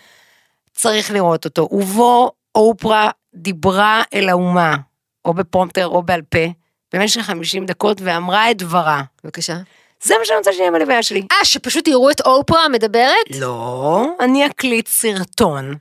צריך 0.74 1.10
לראות 1.10 1.44
אותו, 1.44 1.68
ובו 1.72 2.30
אופרה 2.54 3.10
דיברה 3.34 4.02
אל 4.14 4.28
האומה, 4.28 4.76
או 5.24 5.34
בפרומפטר 5.34 5.86
או 5.86 6.02
בעל 6.02 6.22
פה, 6.22 6.44
במשך 6.92 7.20
50 7.20 7.66
דקות 7.66 8.00
ואמרה 8.00 8.50
את 8.50 8.56
דברה. 8.56 9.02
בבקשה. 9.24 9.56
זה 10.02 10.14
מה 10.18 10.24
שאני 10.24 10.38
רוצה 10.38 10.52
שיהיה 10.52 10.70
בלוויה 10.70 11.02
שלי. 11.02 11.22
אה, 11.32 11.44
שפשוט 11.44 11.88
יראו 11.88 12.10
את 12.10 12.20
אופרה 12.20 12.68
מדברת? 12.68 13.38
לא, 13.40 14.06
אני 14.20 14.46
אקליט 14.46 14.88
סרטון. 14.88 15.74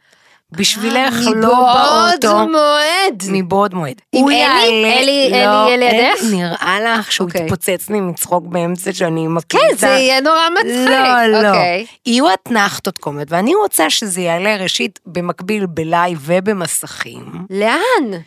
בשבילך 0.51 1.13
אה, 1.27 1.31
לא 1.35 1.47
באוטו. 1.49 2.27
מבעוד 2.37 2.51
מועד. 2.51 3.23
מבעוד 3.31 3.73
מועד. 3.73 4.01
עם 4.13 4.27
אלי? 4.27 4.35
יעלה- 4.35 4.99
אלי- 4.99 5.29
לא, 5.45 5.67
אלי 5.67 5.77
לידך? 5.77 6.21
אלי, 6.23 6.35
נראה 6.37 6.77
לך 6.81 7.11
שהוא 7.11 7.27
אוקיי. 7.27 7.41
יתפוצץ 7.43 7.89
לי 7.89 7.99
מצחוק 8.01 8.43
באמצע 8.47 8.93
שאני 8.93 9.27
מקליטה. 9.27 9.65
כן, 9.69 9.75
זה 9.77 9.87
יהיה 9.87 10.21
נורא 10.21 10.49
מצחיק. 10.59 10.89
לא, 10.89 11.25
לא. 11.41 11.47
אוקיי. 11.47 11.85
יהיו 12.05 12.33
אתנחתות 12.33 12.97
קומיות, 12.97 13.31
ואני 13.31 13.55
רוצה 13.55 13.89
שזה 13.89 14.21
יעלה 14.21 14.55
ראשית 14.55 14.99
במקביל 15.05 15.65
בלייב 15.65 16.19
ובמסכים. 16.25 17.25
לאן? 17.49 18.19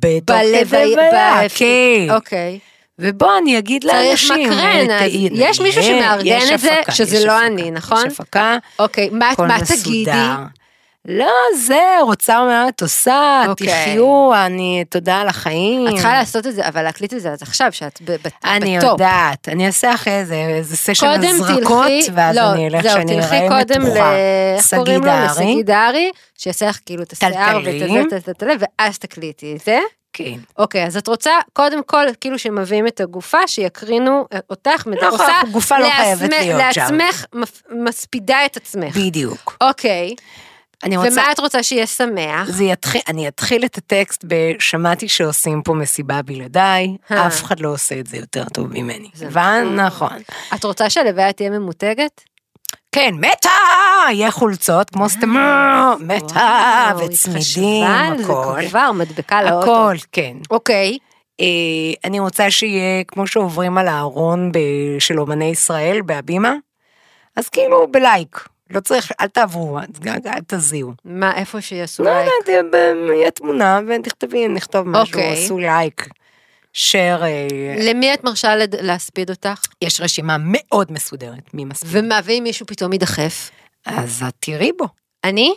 בתוך 0.00 0.36
בלוויה. 0.70 1.40
כן. 1.54 2.14
אוקיי. 2.14 2.58
ובוא 2.98 3.38
אני 3.42 3.58
אגיד 3.58 3.82
צריך 3.82 3.94
לאנשים. 3.94 4.50
מקרן, 4.50 4.90
אה, 4.90 5.04
אז 5.04 5.10
יש 5.32 5.60
מישהו 5.60 5.80
יש 5.80 5.86
שמארגן 5.86 6.38
את 6.54 6.60
זה, 6.60 6.74
שזה 6.90 7.24
לא 7.26 7.46
אני, 7.46 7.70
נכון? 7.70 8.06
יש 8.06 8.12
הפקה, 8.12 8.56
אוקיי, 8.78 9.08
מה. 9.12 9.30
תגידי? 9.82 10.10
לא, 11.08 11.32
זה, 11.56 11.80
רוצה 12.02 12.38
אומרת 12.38 12.82
עושה, 12.82 13.42
אוקיי. 13.48 13.66
תחיו, 13.66 14.34
אני, 14.34 14.84
תודה 14.90 15.16
על 15.20 15.28
החיים. 15.28 15.88
את 15.88 15.92
צריכה 15.92 16.12
לעשות 16.12 16.46
את 16.46 16.54
זה, 16.54 16.68
אבל 16.68 16.82
להקליט 16.82 17.14
את 17.14 17.20
זה 17.20 17.32
אז 17.32 17.42
עכשיו, 17.42 17.72
שאת 17.72 18.00
ב- 18.04 18.10
ב- 18.12 18.28
אני 18.44 18.78
בטופ. 18.78 18.90
יודעת, 18.92 19.48
אני 19.48 19.66
אעשה 19.66 19.94
אחרי 19.94 20.24
זה 20.24 20.34
איזה 20.34 20.76
סשן 20.76 21.06
הזרקות, 21.06 21.86
תלכי, 21.86 22.10
ואז 22.14 22.36
לא, 22.36 22.52
אני 22.52 22.68
אלך 22.68 22.82
זהו, 22.82 22.92
שאני 22.92 23.20
אראה 23.24 23.48
קודם 23.48 23.82
ל... 23.82 23.84
מתוחה. 23.84 24.12
איך 24.56 24.74
קוראים 24.74 25.00
לו? 25.00 25.04
דהרי. 25.04 25.26
לשגיא 25.30 25.64
דהרי, 25.64 26.10
שיעשה 26.38 26.68
לך 26.68 26.78
כאילו 26.86 27.02
את 27.02 27.12
השיער 27.12 27.60
ואת. 27.64 28.12
הזה, 28.12 28.20
טלטלה, 28.20 28.52
ואז 28.58 28.98
תקליטי 28.98 29.56
את 29.56 29.60
זה. 29.64 29.78
כן. 30.12 30.34
אוקיי, 30.58 30.86
אז 30.86 30.96
את 30.96 31.08
רוצה, 31.08 31.30
קודם 31.52 31.82
כל, 31.82 32.06
כאילו 32.20 32.38
שמביאים 32.38 32.86
את 32.86 33.00
הגופה, 33.00 33.38
שיקרינו 33.46 34.24
אותך, 34.50 34.86
לא, 34.86 35.08
עושה 35.10 35.32
גופה 35.52 35.78
לא 35.78 35.90
חייבת 35.90 36.30
להיות 36.30 36.60
שם. 36.72 36.80
לעצמך, 36.80 37.24
מספידה 37.70 38.46
את 38.46 38.56
עצמך. 38.56 38.96
בדיוק. 38.96 39.56
אוקיי, 39.60 40.14
אני 40.84 40.96
רוצה, 40.96 41.12
ומה 41.12 41.32
את 41.32 41.40
רוצה 41.40 41.62
שיהיה 41.62 41.86
שמח? 41.86 42.50
זה 42.50 42.64
יתחיל, 42.64 43.00
אני 43.08 43.28
אתחיל 43.28 43.64
את 43.64 43.78
הטקסט 43.78 44.24
בשמעתי 44.28 45.08
שעושים 45.08 45.62
פה 45.62 45.74
מסיבה 45.74 46.22
בלעדיי, 46.22 46.96
אה. 47.10 47.26
אף 47.26 47.42
אחד 47.42 47.60
לא 47.60 47.68
עושה 47.68 48.00
את 48.00 48.06
זה 48.06 48.16
יותר 48.16 48.44
טוב 48.44 48.66
ממני. 48.72 49.08
הבנת? 49.22 49.86
נכון. 49.86 50.18
את 50.54 50.64
רוצה 50.64 50.90
שהלוויה 50.90 51.32
תהיה 51.32 51.50
ממותגת? 51.50 52.20
כן, 52.92 53.14
מתה! 53.14 53.50
יהיה 54.10 54.30
חולצות 54.30 54.90
כמו 54.90 55.08
סתמה, 55.08 55.94
מתה, 56.00 56.34
וואו, 56.34 56.98
היא 56.98 57.08
וצמידים, 57.08 57.84
על 57.84 58.22
זה 58.22 58.32
הכל. 58.32 58.68
כבר, 58.68 58.92
מדבקה 58.92 59.42
לאוטו. 59.42 59.72
הכל, 59.72 59.96
כן. 60.12 60.36
אוקיי, 60.50 60.98
אה, 61.40 61.46
אני 62.04 62.20
רוצה 62.20 62.50
שיהיה 62.50 63.04
כמו 63.04 63.26
שעוברים 63.26 63.78
על 63.78 63.88
הארון 63.88 64.52
של 64.98 65.20
אומני 65.20 65.44
ישראל 65.50 66.00
בהבימה, 66.02 66.54
אז 67.36 67.48
כאילו 67.48 67.86
בלייק. 67.90 68.48
לא 68.70 68.80
צריך, 68.80 69.12
אל 69.20 69.28
תעברו, 69.28 69.78
אל- 69.78 69.84
תזיעו. 70.46 70.92
מה, 71.04 71.36
איפה 71.36 71.60
שיעשו 71.60 72.04
לא 72.04 72.10
לייק? 72.10 72.30
יודעת, 72.48 72.64
ב- 72.72 73.10
יהיה 73.10 73.30
תמונה 73.30 73.80
ותכתבי, 73.88 74.48
נכתוב 74.48 74.88
משהו, 74.88 75.14
אוקיי. 75.18 75.32
עשו 75.44 75.58
לייק. 75.58 76.06
שר, 76.72 77.20
אה, 77.22 77.46
למי 77.78 78.14
את 78.14 78.24
מרשה 78.24 78.54
להספיד 78.80 79.30
אותך? 79.30 79.60
יש 79.82 80.00
רשימה 80.00 80.36
מאוד 80.40 80.92
מסודרת, 80.92 81.54
מי 81.54 81.64
מספיק. 81.64 81.88
ומה, 81.92 82.20
ואם 82.24 82.40
מישהו 82.44 82.66
פתאום 82.66 82.92
יידחף? 82.92 83.50
אז 83.86 84.24
את 84.28 84.34
תראי 84.40 84.70
בו. 84.78 84.84
אני? 85.24 85.54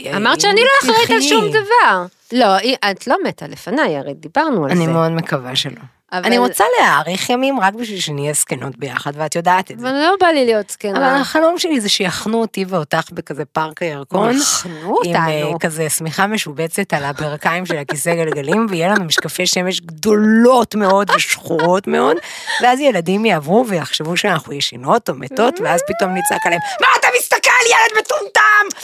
אה, 0.00 0.16
אמרת 0.16 0.40
שאני 0.40 0.60
לא 0.60 0.68
אחראית 0.92 1.10
על 1.10 1.20
שום 1.20 1.44
דבר. 1.48 2.06
לא, 2.32 2.46
את 2.90 3.06
לא 3.06 3.16
מתה 3.24 3.46
לפניי, 3.46 3.96
הרי 3.96 4.14
דיברנו 4.14 4.64
על 4.64 4.70
אני 4.70 4.86
זה. 4.86 4.92
מאוד 4.92 5.10
מקווה 5.12 5.56
שלא. 5.56 5.80
אבל- 6.12 6.24
אני 6.24 6.38
רוצה 6.38 6.64
להאריך 6.80 7.30
ימים 7.30 7.60
רק 7.60 7.74
בשביל 7.74 8.00
שנהיה 8.00 8.32
זקנות 8.32 8.76
ביחד, 8.78 9.12
ואת 9.16 9.36
יודעת 9.36 9.70
את 9.70 9.78
זה. 9.78 9.88
אבל 9.88 9.96
לא 9.96 10.14
בא 10.20 10.26
לי 10.26 10.44
להיות 10.44 10.76
אבל 10.84 10.92
זקנה. 10.94 11.20
החלום 11.20 11.58
שלי 11.58 11.80
זה 11.80 11.88
שיחנו 11.88 12.40
אותי 12.40 12.64
ואותך 12.68 13.08
בכזה 13.12 13.44
פארק 13.44 13.82
הירקון. 13.82 14.30
יחנו 14.36 14.98
עם 15.04 15.14
אה, 15.16 15.42
אותנו. 15.42 15.58
כזה 15.58 15.88
שמיכה 15.90 16.26
משובצת 16.26 16.92
על 16.92 17.04
הברכיים 17.04 17.66
של 17.66 17.76
הכיסא 17.78 18.14
גלגלים, 18.14 18.66
ויהיה 18.70 18.88
לנו 18.88 19.04
משקפי 19.04 19.46
שמש 19.46 19.80
גדולות 19.80 20.74
מאוד 20.74 21.10
ושחורות 21.16 21.86
מאוד, 21.86 22.16
ואז 22.62 22.80
ילדים 22.80 23.24
יעברו 23.24 23.64
ויחשבו 23.68 24.16
שאנחנו 24.16 24.52
ישנות 24.52 25.08
או 25.08 25.14
מתות, 25.14 25.60
ואז 25.60 25.80
פתאום 25.86 26.14
נצעק 26.14 26.46
עליהם, 26.46 26.60
מה 26.80 26.86
אתה 27.00 27.06
מסתכל, 27.18 27.50
ילד 27.66 28.04
מטומטם? 28.04 28.78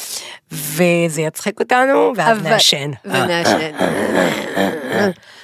וזה 0.52 1.22
יצחיק 1.22 1.60
אותנו, 1.60 2.12
ואז 2.16 2.38
אבל- 2.38 2.48
נעשן. 2.50 2.90
ונעשן. 3.04 3.70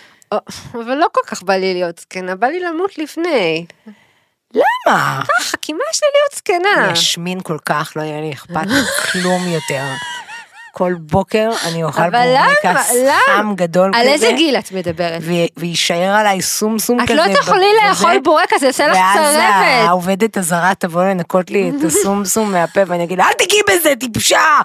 אבל 0.74 0.94
לא 0.94 1.06
כל 1.12 1.20
כך 1.26 1.42
בא 1.42 1.54
לי 1.54 1.74
להיות 1.74 1.98
זקנה, 1.98 2.34
בא 2.34 2.46
לי 2.46 2.60
למות 2.60 2.98
לפני. 2.98 3.66
למה? 4.54 5.22
ככה, 5.38 5.56
כי 5.62 5.72
מה 5.72 5.78
יש 5.92 6.00
לי 6.02 6.08
להיות 6.14 6.34
זקנה? 6.36 6.84
אני 6.84 6.92
אשמין 6.92 7.40
כל 7.40 7.58
כך, 7.66 7.92
לא 7.96 8.02
יהיה 8.02 8.20
לי 8.20 8.32
אכפת 8.32 8.66
כלום 9.12 9.48
יותר. 9.48 9.84
כל 10.74 10.94
בוקר 10.98 11.50
אני 11.68 11.84
אוכל 11.84 12.06
למה? 12.06 12.82
חם 13.26 13.54
גדול 13.54 13.90
כזה. 13.92 14.02
על 14.02 14.08
איזה 14.08 14.32
גיל 14.36 14.56
את 14.58 14.72
מדברת? 14.72 15.22
ויישאר 15.56 16.14
עליי 16.14 16.42
סום 16.42 16.78
סום 16.78 17.00
את 17.00 17.04
כזה. 17.04 17.14
לא 17.14 17.22
תוכלי 17.34 17.66
לאכול 17.82 18.18
בורקס, 18.18 18.60
זה 18.60 18.66
יעשה 18.66 18.88
לך 18.88 18.96
ואז 18.96 19.34
צרבת. 19.34 19.88
העובדת 19.88 20.36
הזרה 20.36 20.72
תבוא 20.78 21.04
לנקות 21.04 21.50
לי 21.50 21.70
את 21.70 21.84
הסום 21.84 22.24
סום 22.24 22.52
מהפה 22.52 22.80
ואני 22.86 23.04
אגיד 23.04 23.18
לה, 23.18 23.28
אל 23.28 23.32
תיגעי 23.32 23.60
בזה, 23.70 23.92
טיפשה! 24.00 24.60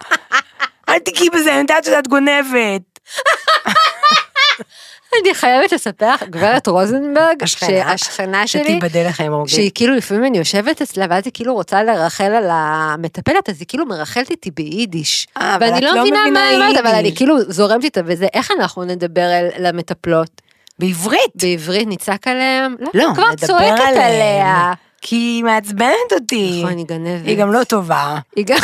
אל 0.90 1.00
תיגעי 1.00 1.30
בזה, 1.30 1.52
אני 1.52 1.60
יודעת 1.60 1.84
שאת 1.84 2.08
גונבת. 2.08 3.00
אני 5.26 5.36
חייבת 5.36 5.72
לספר 5.72 6.14
לך, 6.14 6.24
גברת 6.24 6.68
רוזנברג, 6.68 7.44
השכנה? 7.44 7.70
שהשכנה 7.70 8.48
שלי, 8.48 8.64
שתיבדל 8.64 9.08
לחיים 9.08 9.34
ארוכים. 9.34 9.56
שהיא 9.56 9.72
כאילו 9.76 9.96
לפעמים 9.96 10.26
אני 10.26 10.38
יושבת 10.38 10.82
אצלה 10.82 11.06
ואז 11.10 11.24
היא 11.26 11.34
כאילו 11.34 11.54
רוצה 11.54 11.84
לרחל 11.84 12.32
על 12.32 12.48
המטפלת 12.52 13.50
אז 13.50 13.56
היא 13.60 13.68
כאילו 13.68 13.86
מרחלת 13.86 14.32
איתי 14.32 14.52
ביידיש. 14.52 15.28
אה, 15.38 15.58
ואני 15.62 15.82
לא 15.82 15.96
לא 15.96 16.02
מבינה 16.02 16.20
מה 16.34 16.48
היא 16.48 16.58
אומרת 16.58 16.78
אבל 16.78 16.96
אני. 16.96 17.16
כאילו 17.16 17.36
זורמת 17.52 17.84
איתה 17.84 18.02
וזה 18.06 18.28
איך 18.34 18.52
אנחנו 18.60 18.84
נדבר 18.84 19.30
למטפלות 19.60 20.42
בעברית. 20.80 21.32
בעברית 21.36 21.88
נצעק 21.88 22.28
עליהם 22.28 22.76
לא, 22.80 22.90
לא, 22.94 23.10
את 23.10 23.16
כבר 23.16 23.32
נדבר 23.32 23.48
צועקת 23.48 23.80
עליהם. 23.80 23.98
עליה. 23.98 24.74
כי 25.02 25.16
היא 25.16 25.44
מעצבנת 25.44 26.12
אותי. 26.14 26.62
נכון 26.64 26.78
היא 26.78 26.86
גנבת. 26.86 27.26
היא 27.26 27.38
גם 27.38 27.52
לא 27.52 27.64
טובה. 27.64 28.18
היא 28.36 28.46
גם 28.46 28.58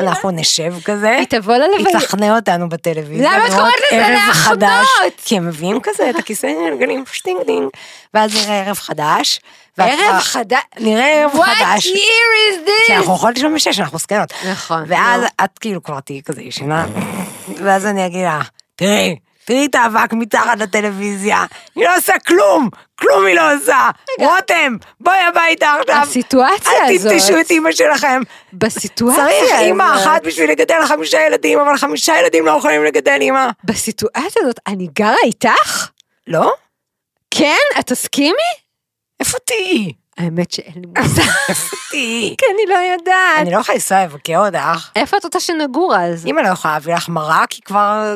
אנחנו 0.00 0.30
נשב 0.30 0.74
כזה. 0.84 1.10
היא 1.10 1.26
תבוא 1.26 1.54
ללוויה. 1.54 1.98
היא 1.98 2.06
תכנה 2.06 2.36
אותנו 2.36 2.68
בטלוויזיה. 2.68 3.32
למה 3.36 3.46
את 3.46 3.52
קוראת 3.52 3.72
לזה? 3.92 4.32
חדש. 4.32 4.86
כי 5.24 5.36
הם 5.36 5.48
מביאים 5.48 5.80
כזה 5.82 6.10
את 6.10 6.16
הכיסא 6.16 6.48
גלגלים, 6.70 7.04
שטינג 7.12 7.40
דינג. 7.46 7.68
ואז 8.14 8.34
נראה 8.36 8.60
ערב 8.60 8.76
חדש. 8.76 9.40
ערב 9.78 10.20
חדש. 10.20 10.58
נראה 10.78 11.22
ערב 11.22 11.32
What 11.32 11.44
חדש. 11.44 11.86
year 11.86 11.90
is 11.90 12.70
כי 12.86 12.92
this? 12.92 12.96
אנחנו 12.96 13.14
יכולות 13.14 13.34
לישון 13.36 13.54
בשש, 13.54 13.80
אנחנו 13.80 13.98
זקנות. 13.98 14.32
נכון, 14.52 14.84
ואז 14.86 15.20
נו. 15.22 15.26
את 15.44 15.58
כאילו 15.58 15.82
כבר 15.82 16.00
תהיי 16.00 16.22
כזה 16.22 16.42
ישנה, 16.42 16.86
ואז 17.56 17.86
אני 17.86 18.06
אגיד 18.06 18.24
לה, 18.24 18.40
תראי, 18.76 19.16
תראי 19.50 19.66
את 19.66 19.74
האבק 19.74 20.12
מתחת 20.12 20.58
לטלוויזיה, 20.58 21.44
היא 21.74 21.84
לא 21.84 21.96
עושה 21.96 22.12
כלום, 22.26 22.68
כלום 22.98 23.26
היא 23.26 23.36
לא 23.36 23.54
עושה. 23.54 23.90
רותם, 24.20 24.76
בואי 25.00 25.18
הביתה 25.18 25.74
עכשיו. 25.80 26.02
הסיטואציה 26.02 26.72
אל 26.88 26.94
הזאת. 26.94 27.12
תנטשו 27.12 27.40
את 27.40 27.50
אימא 27.50 27.72
שלכם. 27.72 28.22
בסיטואציה 28.52 29.24
צריך 29.24 29.52
אימא 29.60 29.82
הזאת. 29.82 30.06
אחת 30.06 30.22
בשביל 30.26 30.50
לגדל 30.50 30.86
חמישה 30.86 31.18
ילדים, 31.26 31.58
אבל 31.58 31.76
חמישה 31.76 32.18
ילדים 32.20 32.46
לא 32.46 32.50
יכולים 32.50 32.84
לגדל 32.84 33.18
אימא. 33.20 33.48
בסיטואציה 33.64 34.42
הזאת 34.42 34.60
אני 34.66 34.88
גרה 34.92 35.16
איתך? 35.24 35.88
לא? 36.26 36.52
כן? 37.30 37.78
את 37.78 37.86
תסכימי? 37.86 38.50
איפה 39.20 39.38
תהיי? 39.38 39.92
האמת 40.18 40.50
שאין 40.50 40.74
לי 40.74 41.02
מושג. 41.02 41.22
איפה 41.48 41.76
תהיי? 41.90 42.34
כי 42.38 42.46
אני 42.54 42.74
לא 42.74 42.78
יודעת. 42.92 43.38
אני 43.40 43.50
לא 43.50 43.58
יכולה 43.58 43.74
לנסוע 43.76 44.04
לבקר 44.04 44.46
אותך. 44.46 44.90
איפה 44.96 45.16
את 45.16 45.24
רוצה 45.24 45.40
שנגור 45.40 45.96
אז? 45.96 46.26
אמא 46.26 46.40
לא 46.40 46.48
יכולה 46.48 46.74
להביא 46.74 46.94
לך 46.94 47.08
מרק, 47.08 47.52
היא 47.52 47.62
כבר... 47.64 48.14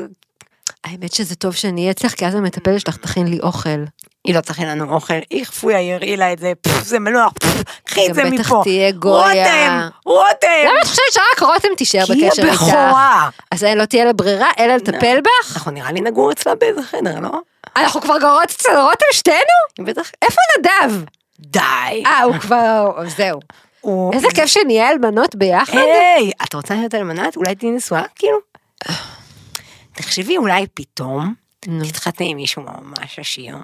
האמת 0.85 1.13
שזה 1.13 1.35
טוב 1.35 1.55
שאני 1.55 1.81
אהיה 1.81 1.91
אצלך, 1.91 2.15
כי 2.15 2.27
אז 2.27 2.35
המטפלת 2.35 2.81
שלך 2.81 2.97
תכין 2.97 3.27
לי 3.27 3.41
אוכל. 3.43 3.85
היא 4.25 4.35
לא 4.35 4.41
תכין 4.41 4.69
לנו 4.69 4.95
אוכל, 4.95 5.15
איך 5.31 5.51
פויה 5.51 5.81
יראי 5.81 6.17
לה 6.17 6.33
את 6.33 6.39
זה, 6.39 6.53
פפ, 6.61 6.83
זה 6.83 6.99
מלוח, 6.99 7.33
פפ, 7.33 7.63
קחי 7.85 8.07
את 8.07 8.09
גם 8.09 8.15
זה 8.15 8.23
בטח 8.25 8.51
מפה. 8.51 8.61
תהיה 8.63 8.91
גויה. 8.93 9.27
רותם, 9.27 9.89
רותם, 10.07 10.47
למה 10.67 10.81
את 10.83 10.87
חושבת 10.87 11.13
שרק 11.13 11.43
רותם 11.43 11.69
תישאר 11.77 12.07
כי 12.07 12.13
היא 12.13 12.31
בקשר 12.31 12.43
איתך? 12.43 12.63
הבכורה. 12.63 13.29
אז 13.51 13.65
לא 13.65 13.85
תהיה 13.85 14.05
לה 14.05 14.13
ברירה 14.13 14.49
אלא 14.59 14.77
לטפל 14.77 15.21
בך? 15.21 15.55
אנחנו 15.55 15.71
נראה 15.71 15.93
לי 15.93 16.01
נגור 16.01 16.33
אצלה 16.33 16.55
באיזה 16.55 16.83
חדר, 16.83 17.21
לא? 17.21 17.31
אנחנו 17.77 18.01
כבר 18.01 18.19
גרות 18.19 18.51
אצל 18.51 18.81
רותם 18.81 19.07
שתינו? 19.13 19.37
היא 19.79 19.87
בטח... 19.87 20.11
איפה 20.23 20.41
נדב? 20.59 21.05
די. 21.41 22.03
אה, 22.07 22.23
הוא 22.23 22.35
כבר... 22.35 22.93
זהו. 23.17 23.41
איזה 24.13 24.29
כיף 24.35 24.47
שנהיה 24.47 24.91
אלמנות 24.91 25.35
ביחד. 25.35 25.77
היי, 25.77 26.31
את 26.43 26.55
רוצה 26.55 26.75
להיות 26.75 26.95
אלמנת? 26.95 27.37
אולי 27.37 27.55
תהיי 27.55 27.71
נשואה? 27.71 28.03
כאילו. 28.15 28.39
תחשבי, 29.95 30.37
אולי 30.37 30.67
פתאום. 30.75 31.35
תתחתני 31.61 32.31
עם 32.31 32.37
מישהו 32.37 32.63
ממש 32.63 33.19
עשיר. 33.19 33.57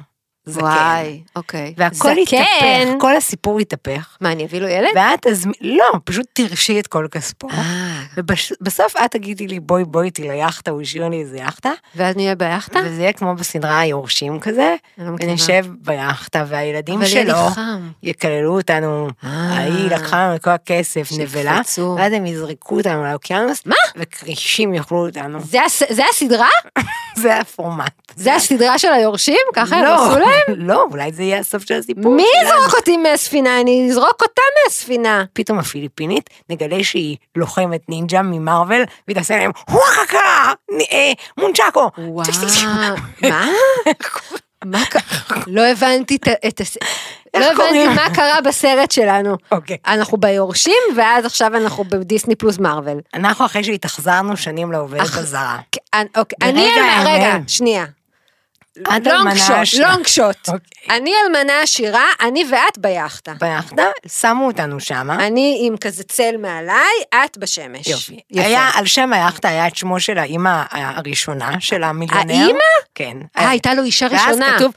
זקן. 0.46 0.64
וואי, 0.64 1.20
אוקיי. 1.37 1.74
והכל 1.76 1.96
זקן? 2.24 2.37
התהפך, 2.37 3.00
כל 3.00 3.16
הסיפור 3.16 3.61
התהפך. 3.61 4.16
מה, 4.20 4.33
אני 4.33 4.44
אביא 4.44 4.61
לו 4.61 4.68
ילד? 4.68 4.88
ואת 4.94 5.26
תזמין, 5.26 5.55
לא, 5.61 5.85
פשוט 6.05 6.26
תרשי 6.33 6.81
את 6.81 6.87
כל 6.87 7.07
כספו. 7.11 7.48
אה, 7.50 8.00
ובסוף 8.16 8.96
את 9.05 9.11
תגידי 9.11 9.46
לי, 9.46 9.61
בואי 9.61 9.85
בואי 9.85 10.07
איתי 10.07 10.22
ליאכטה, 10.22 10.70
הוא 10.70 10.83
השאיר 10.83 11.09
לי 11.09 11.20
איזה 11.20 11.37
יאכטה, 11.38 11.70
ואז 11.96 12.16
נהיה 12.16 12.35
ביאכטה? 12.35 12.79
וזה 12.85 13.00
יהיה 13.03 13.12
כמו 13.12 13.35
בסדרה 13.35 13.79
היורשים 13.81 14.40
כזה, 14.40 14.74
אני 14.98 15.07
לא. 15.07 15.12
ונשב 15.20 15.64
ביאכטה, 15.81 16.44
והילדים 16.48 17.00
שלו. 17.07 17.35
יקללו 18.03 18.57
אותנו, 18.57 19.09
אה. 19.24 19.31
ההיא 19.31 19.90
לקחה 19.90 20.24
לנו 20.26 20.35
את 20.35 20.44
כל 20.44 20.50
הכסף, 20.50 21.09
נבלה. 21.18 21.61
ואז 21.98 22.12
הם 22.12 22.26
יזרקו 22.26 22.76
אותנו 22.79 23.05
לאוקיינוס, 23.05 23.62
מה? 23.66 23.74
וכרישים 23.96 24.74
יאכלו 24.74 25.07
אותנו. 25.07 25.38
זה 25.40 25.62
הס- 25.64 25.92
זה 25.92 26.03
הסדרה? 26.11 26.48
זה 27.22 27.37
הפורמט. 27.37 27.92
זה 28.16 28.35
הסדרה 28.35 28.79
של 28.79 28.92
היורשים? 28.92 29.37
ככה 29.55 29.76
הם 29.76 29.85
לא, 29.85 30.07
עשו 30.07 30.18
להם? 30.31 30.57
לא, 30.69 30.87
אולי 30.90 31.12
זה 31.12 31.23
יהיה 31.23 31.38
הסוף 31.38 31.62
של 31.69 31.75
הסיפור 31.75 32.14
מי. 32.14 32.25
יזרוק 32.43 32.75
אותי 32.75 32.97
מהספינה? 32.97 33.61
אני 33.61 33.88
אזרוק 33.90 34.23
אותה 34.23 34.43
מהספינה. 34.64 35.25
פתאום 35.33 35.59
הפיליפינית, 35.59 36.31
נגלה 36.51 36.85
שהיא 36.85 37.16
לוחמת 37.37 37.88
נינג'ה 37.88 38.23
ממרוויל, 38.23 38.83
והיא 39.09 39.16
תעשה 39.16 39.37
להם 39.37 39.51
וואקקה, 39.71 40.53
אה, 40.93 41.12
מונצ'קו. 41.38 41.90
וואו, 41.99 42.25
מה? 43.23 43.49
מה 44.64 44.85
קרה? 44.85 45.43
לא 45.47 45.66
הבנתי 45.66 46.19
את 46.49 46.61
הס... 46.61 46.77
לא 47.37 47.53
הבנתי? 47.53 47.88
מה 47.88 48.14
קרה 48.14 48.40
בסרט 48.40 48.90
שלנו. 48.90 49.37
אוקיי. 49.53 49.77
אנחנו 49.87 50.19
ביורשים, 50.19 50.83
ואז 50.97 51.25
עכשיו 51.25 51.57
אנחנו 51.57 51.85
בדיסני 51.85 52.35
פלוס 52.35 52.59
מארוול. 52.59 53.01
אנחנו 53.14 53.47
אחרי 53.47 53.64
שהתאכזרנו 53.64 54.37
שנים 54.37 54.73
לעובדת 54.73 55.14
הזרה. 55.14 55.59
אוקיי, 56.16 56.38
אני 56.43 56.69
רגע. 57.05 57.37
שנייה. 57.47 57.85
את 58.78 59.06
אלמנה 59.06 59.61
עשירה. 59.61 59.90
לונג 59.92 60.06
שוט. 60.06 60.48
אוקיי. 60.48 60.96
אני 60.96 61.12
אלמנה 61.24 61.62
עשירה, 61.62 62.04
אני 62.20 62.44
ואת 62.50 62.78
ביאכטה. 62.78 63.33
ביאכטה, 63.40 63.83
שמו 64.09 64.46
אותנו 64.46 64.80
שמה. 64.80 65.26
אני 65.26 65.59
עם 65.66 65.76
כזה 65.76 66.04
צל 66.04 66.37
מעליי, 66.38 67.24
את 67.24 67.38
בשמש. 67.38 67.87
יופי. 67.87 68.20
יפה. 68.30 68.46
היה, 68.46 68.70
על 68.74 68.87
שם 68.87 69.12
היאכטה 69.12 69.48
היה 69.48 69.66
את 69.66 69.76
שמו 69.76 70.00
של 70.00 70.18
האימא 70.18 70.62
הראשונה 70.70 71.61
של 71.61 71.83
המיליונר. 71.83 72.35
האימא? 72.35 72.59
כן. 72.94 73.16
אה, 73.38 73.48
הייתה 73.48 73.74
לו 73.74 73.83
אישה 73.83 74.06
ראשונה. 74.06 74.46
ואז 74.46 74.56
כתוב, 74.56 74.72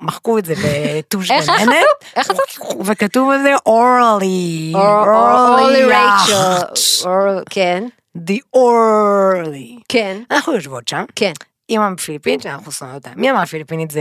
מחקו 0.00 0.38
את 0.38 0.44
זה 0.44 0.54
בטוש 0.54 1.30
איך 1.30 1.46
גננת. 1.46 1.84
איך 2.16 2.30
וכתוב 2.84 3.30
על 3.30 3.42
זה 3.42 3.52
אורלי. 3.66 4.72
אורלי 4.74 5.84
רייצ'ל. 5.84 7.42
כן, 7.50 7.84
The 8.16 8.38
אורלי. 8.54 9.76
כן, 9.88 10.22
אנחנו 10.30 10.52
יושבות 10.54 10.88
שם, 10.88 11.04
כן. 11.16 11.32
אימא 11.72 11.96
פיליפינית 12.04 12.42
שאנחנו 12.42 12.72
שונאות 12.72 12.94
אותה. 12.94 13.10
מי 13.16 13.30
אמר 13.30 13.44
פיליפינית 13.44 13.90
זה... 13.90 14.00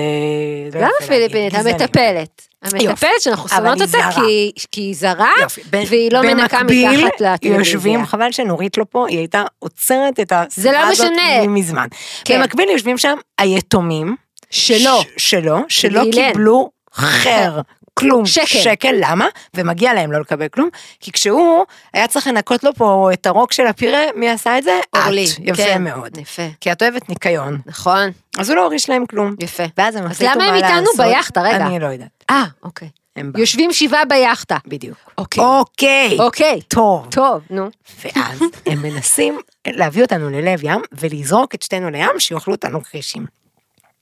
לא 0.73 0.87
להגיד, 1.09 1.53
גזעני. 1.53 1.69
המטפלת. 1.71 2.47
המטפלת 2.61 3.09
שאנחנו 3.19 3.49
שונאות 3.49 3.81
אותה. 3.81 4.09
כי- 4.15 4.51
היא 4.75 4.95
זרה, 4.95 5.29
והיא 5.71 6.11
לא 6.11 6.21
מנקה 6.21 6.63
מתחת 6.63 7.21
לטלוויזיה. 7.21 7.57
יושבים, 7.57 8.05
חבל 8.05 8.31
שנורית 8.31 8.77
לא 8.77 8.85
פה, 8.89 9.05
היא 9.07 9.17
הייתה 9.17 9.43
עוצרת 9.59 10.19
את 10.19 10.33
זה 10.49 10.71
לא 10.71 10.77
השיחה 10.77 11.07
הזאת. 11.07 11.47
מזמן. 11.47 11.87
כן. 12.25 12.39
במקביל 12.39 12.69
יושבים 12.69 12.97
שם 12.97 13.17
היתומים. 13.37 14.15
שלו. 14.49 15.01
ש- 15.01 15.05
שלו, 15.17 15.57
שלא 15.69 15.99
הלל. 16.01 16.11
קיבלו 16.11 16.69
חר. 16.93 17.59
כלום, 17.93 18.25
שקל. 18.25 18.45
שקל, 18.45 18.95
למה? 18.99 19.27
ומגיע 19.53 19.93
להם 19.93 20.11
לא 20.11 20.19
לקבל 20.19 20.47
כלום, 20.47 20.69
כי 20.99 21.11
כשהוא 21.11 21.65
היה 21.93 22.07
צריך 22.07 22.27
לנקות 22.27 22.63
לו 22.63 22.73
פה 22.73 23.09
את 23.13 23.25
הרוק 23.25 23.53
של 23.53 23.67
הפירה, 23.67 23.99
מי 24.15 24.29
עשה 24.29 24.57
את 24.57 24.63
זה? 24.63 24.79
אורלי. 24.95 25.25
את, 25.33 25.39
יפה 25.39 25.63
כן, 25.63 25.83
מאוד. 25.83 26.17
יפה. 26.17 26.47
כי 26.61 26.71
את 26.71 26.81
אוהבת 26.81 27.09
ניקיון, 27.09 27.57
נכון, 27.65 28.09
אז 28.37 28.49
הוא 28.49 28.55
לא 28.55 28.63
הוריש 28.63 28.89
להם 28.89 29.05
כלום. 29.05 29.35
יפה. 29.39 29.63
ואז 29.77 29.95
הם 29.95 30.05
אז 30.05 30.11
החליטו 30.11 30.33
למה 30.33 30.45
מה 30.45 30.55
הם 30.55 30.61
לעשות. 30.61 30.77
איתנו 30.77 31.05
ביאכטה? 31.05 31.41
רגע. 31.41 31.65
אני 31.65 31.79
לא 31.79 31.85
יודעת, 31.87 32.23
אה, 32.29 32.43
אוקיי. 32.63 32.89
הם. 33.15 33.31
יושבים 33.37 33.73
שבעה 33.73 34.05
ביאכטה. 34.05 34.57
בדיוק. 34.67 34.97
אוקיי. 35.17 35.43
אוקיי. 35.43 36.17
אוקיי. 36.19 36.61
טוב. 36.67 37.07
טוב, 37.11 37.41
נו. 37.49 37.69
ואז 38.05 38.39
הם 38.65 38.81
מנסים 38.81 39.39
להביא 39.67 40.03
אותנו 40.03 40.29
ללב 40.29 40.59
ים 40.63 40.81
ולזרוק 40.99 41.55
את 41.55 41.61
שתינו 41.61 41.89
לים 41.89 42.19
שיאכלו 42.19 42.53
אותנו 42.53 42.83
כרישים. 42.83 43.40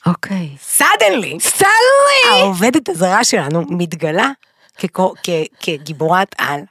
אוקיי. 0.05 0.49
סדנלי, 0.63 1.37
סטנלי! 1.39 2.39
העובדת 2.41 2.89
הזרה 2.89 3.23
שלנו 3.23 3.63
מתגלה 3.69 4.29
כ- 4.77 4.85
כגיבורת 5.59 6.35
על. 6.37 6.61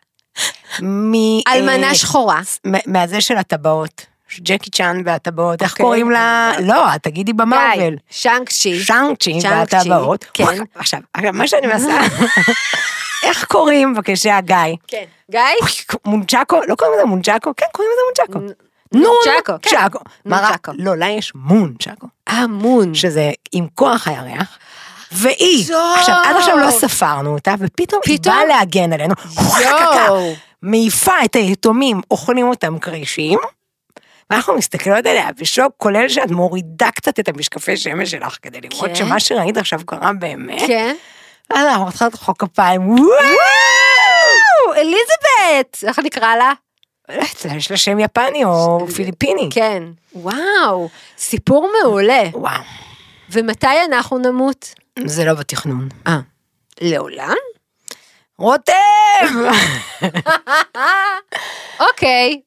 מ- 0.82 1.40
אלמנה 1.48 1.88
אה, 1.88 1.94
שחורה. 1.94 2.40
מהזה 2.86 3.20
של 3.20 3.36
הטבעות. 3.36 4.06
ג'קי 4.40 4.70
צ'אן 4.70 5.02
והטבעות, 5.04 5.62
איך 5.62 5.72
אוקיי. 5.72 5.84
קוראים 5.84 6.10
לה? 6.10 6.52
לא, 6.62 6.84
תגידי 7.02 7.32
במרוויל. 7.32 7.96
שאנג 8.10 8.48
צ'י. 8.48 8.80
שאנג 8.80 9.16
צ'י 9.16 9.38
והטבעות. 9.50 10.24
כן. 10.34 10.44
עכשיו, 10.74 11.00
מה 11.32 11.48
שאני 11.48 11.66
מנסה, 11.66 12.00
איך 13.26 13.44
קוראים 13.44 13.94
בבקשה 13.94 14.40
גיא? 14.40 14.56
כן. 14.88 15.04
גיא? 15.30 15.40
מונצ'קו? 16.04 16.60
לא 16.68 16.74
קוראים 16.74 16.94
לזה 16.98 17.04
מונצ'קו? 17.06 17.52
כן, 17.56 17.66
קוראים 17.72 17.92
לזה 17.92 18.02
מונצ'קו. 18.36 18.67
נונצ'קו, 18.94 19.52
כן. 19.62 19.70
צ'קו. 19.70 19.98
מה 20.24 20.36
רע? 20.36 20.48
נונצ'קו. 20.48 20.72
לא, 20.78 20.96
לה 20.96 21.08
יש 21.08 21.32
מונצ'קו. 21.34 22.06
אה, 22.28 22.46
מון. 22.46 22.94
שזה 22.94 23.30
עם 23.52 23.66
כוח 23.74 24.08
הירח. 24.08 24.58
והיא. 25.12 25.74
עכשיו 25.98 26.14
עד 26.24 26.36
עכשיו 26.36 26.58
לא 26.58 26.70
ספרנו 26.70 27.34
אותה, 27.34 27.54
ופתאום 27.58 28.00
היא? 28.06 28.18
באה 28.24 28.44
להגן 28.44 28.92
עלינו. 28.92 29.14
מעיפה 30.62 31.12
את 31.24 31.36
היתומים, 31.36 32.00
אוכלים 32.10 32.48
אותם 32.48 32.78
כרישים, 32.78 33.38
ואנחנו 34.30 34.54
מסתכלות 34.54 35.06
עליה 35.06 35.28
בשוק, 35.40 35.72
כולל 35.76 36.08
שאת 36.08 36.30
מורידה 36.30 36.90
קצת 36.90 37.20
את 37.20 37.28
המשקפי 37.28 37.76
שמש 37.76 38.10
שלך, 38.10 38.36
כדי 38.42 38.60
לראות 38.60 38.88
כן. 38.88 38.94
שמה 38.94 39.20
שראית 39.20 39.56
עכשיו 39.56 39.80
קרה 39.86 40.12
באמת. 40.12 40.62
כן. 40.66 40.96
ואז 41.50 41.66
אנחנו 41.66 41.86
מתחילות 41.86 42.14
לחוק 42.14 42.44
כפיים! 42.44 42.88
וואו, 42.90 43.08
אליזבת! 44.76 45.84
איך 45.86 45.98
נקרא 45.98 46.36
לה? 46.36 46.52
יש 47.56 47.70
לה 47.70 47.76
שם 47.76 47.98
יפני 47.98 48.44
או 48.44 48.86
פיליפיני. 48.94 49.48
כן. 49.52 49.82
וואו, 50.14 50.88
סיפור 51.18 51.70
מעולה. 51.82 52.22
וואו, 52.32 52.62
ומתי 53.30 53.84
אנחנו 53.84 54.18
נמות? 54.18 54.74
זה 55.06 55.24
לא 55.24 55.34
בתכנון. 55.34 55.88
אה. 56.06 56.20
לעולם? 56.80 57.34
רותם! 58.38 58.74
אוקיי. 61.80 62.40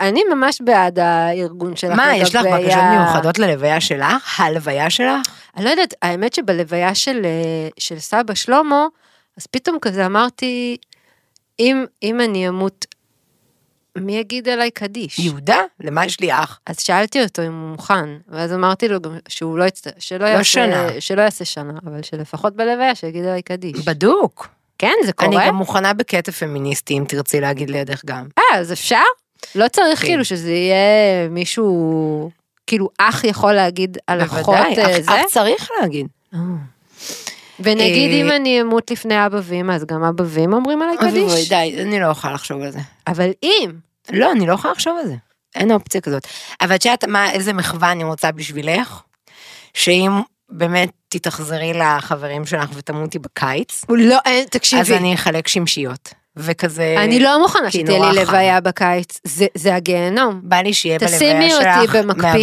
אני 0.00 0.20
ממש 0.34 0.60
בעד 0.64 0.98
הארגון 0.98 1.76
שלך. 1.76 1.96
מה, 1.96 2.16
יש 2.16 2.34
לך 2.34 2.42
בקשות 2.44 2.82
מיוחדות 2.90 3.38
ללוויה 3.38 3.80
שלך? 3.80 4.40
הלוויה 4.40 4.90
שלך? 4.90 5.26
אני 5.56 5.64
לא 5.64 5.70
יודעת, 5.70 5.94
האמת 6.02 6.34
שבלוויה 6.34 6.94
של, 6.94 7.20
אה, 7.24 7.68
של 7.78 7.98
סבא 7.98 8.34
שלמה, 8.34 8.86
אז 9.36 9.46
פתאום 9.46 9.78
כזה 9.82 10.06
אמרתי, 10.06 10.76
אם, 11.58 11.84
אם 12.02 12.20
אני 12.20 12.48
אמות, 12.48 12.86
מי 14.00 14.16
יגיד 14.16 14.48
עליי 14.48 14.70
קדיש? 14.70 15.18
יהודה? 15.18 15.58
למה 15.80 16.04
יש 16.06 16.20
לי 16.20 16.32
אח? 16.32 16.60
אז 16.66 16.80
שאלתי 16.80 17.22
אותו 17.22 17.42
אם 17.42 17.60
הוא 17.60 17.70
מוכן, 17.70 18.08
ואז 18.28 18.52
אמרתי 18.52 18.88
לו 18.88 19.00
גם 19.00 19.18
שהוא 19.28 19.58
לא 19.58 19.64
יצטרך, 19.64 19.92
שלא 19.98 20.18
לא 20.18 20.24
יעשה. 20.26 21.00
שלא 21.00 21.22
יעשה 21.22 21.44
שנה, 21.44 21.72
אבל 21.86 22.02
שלפחות 22.02 22.56
בלוויה 22.56 22.94
שיגיד 22.94 23.24
עליי 23.24 23.42
קדיש. 23.42 23.84
בדוק. 23.84 24.48
כן, 24.78 24.92
זה 25.04 25.12
אני 25.20 25.28
קורה? 25.30 25.46
גם 25.48 25.54
מוכנה 25.54 25.92
בקטע 25.92 26.32
פמיניסטי, 26.32 26.98
אם 26.98 27.04
תרצי 27.08 27.40
להגיד 27.40 27.70
לידך 27.70 28.02
גם. 28.06 28.26
אה, 28.38 28.58
אז 28.58 28.72
אפשר? 28.72 29.02
לא 29.54 29.68
צריך 29.68 30.00
כן. 30.00 30.06
כאילו 30.06 30.24
שזה 30.24 30.50
יהיה 30.52 31.28
מישהו, 31.30 32.30
כאילו 32.66 32.88
אח 32.98 33.24
יכול 33.24 33.52
להגיד 33.52 33.98
על 34.06 34.22
אחות 34.22 34.44
בוודאי, 34.44 34.78
אה, 34.78 34.96
אח- 34.98 35.00
זה? 35.00 35.10
אח 35.20 35.26
צריך 35.28 35.68
להגיד. 35.80 36.06
ונגיד 37.60 38.10
אה, 38.12 38.20
אם 38.20 38.30
אני 38.30 38.60
אמות 38.62 38.90
לפני 38.90 39.26
אבא 39.26 39.40
ואמא, 39.42 39.72
אז 39.72 39.84
גם 39.84 40.02
אבא 40.04 40.24
ואמא 40.26 40.56
אומרים 40.56 40.82
עליי 40.82 40.96
אוי 41.02 41.10
קדיש? 41.10 41.48
די, 41.48 41.76
אני 41.82 42.00
לא 42.00 42.06
יכולה 42.06 42.32
לחשוב 42.32 42.62
על 42.62 42.70
זה. 42.70 42.78
אבל 43.06 43.30
אם, 43.42 43.70
לא, 44.12 44.32
אני 44.32 44.46
לא 44.46 44.52
יכולה 44.52 44.72
לחשוב 44.72 44.96
על 45.00 45.06
זה. 45.06 45.14
אין 45.54 45.70
אופציה 45.72 46.00
כזאת. 46.00 46.26
אבל 46.60 46.74
את 46.74 46.84
יודעת 46.84 47.04
מה, 47.04 47.30
איזה 47.32 47.52
מחווה 47.52 47.92
אני 47.92 48.04
רוצה 48.04 48.32
בשבילך? 48.32 49.00
שאם 49.74 50.10
באמת 50.50 50.90
תתאכזרי 51.08 51.72
לחברים 51.74 52.46
שלך 52.46 52.70
ותמותי 52.74 53.18
בקיץ, 53.18 53.84
לא, 53.88 54.18
אין, 54.24 54.46
תקשיבי, 54.50 54.80
אז 54.82 54.90
אני 54.90 55.14
אחלק 55.14 55.48
שמשיות. 55.48 56.14
וכזה... 56.36 56.94
אני 56.98 57.20
לא 57.20 57.42
מוכנה 57.42 57.70
שתהיה 57.70 57.84
לי. 58.12 58.20
לוויה 58.20 58.60
בקיץ, 58.60 59.20
זה- 59.24 59.46
זה 59.54 59.74
הגיהנום. 59.74 60.40
בא 60.42 60.56
לי 60.56 60.74
שיהיה 60.74 60.98
בלוויה 60.98 61.18
שלך. 61.50 61.66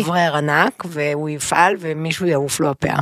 מאוורר 0.06 0.36
ענק, 0.38 0.84
והוא 0.86 1.30
יפעל 1.30 1.76
ומישהו 1.80 2.26
יעוף 2.26 2.60
לו 2.60 2.70
הפאה. 2.70 3.00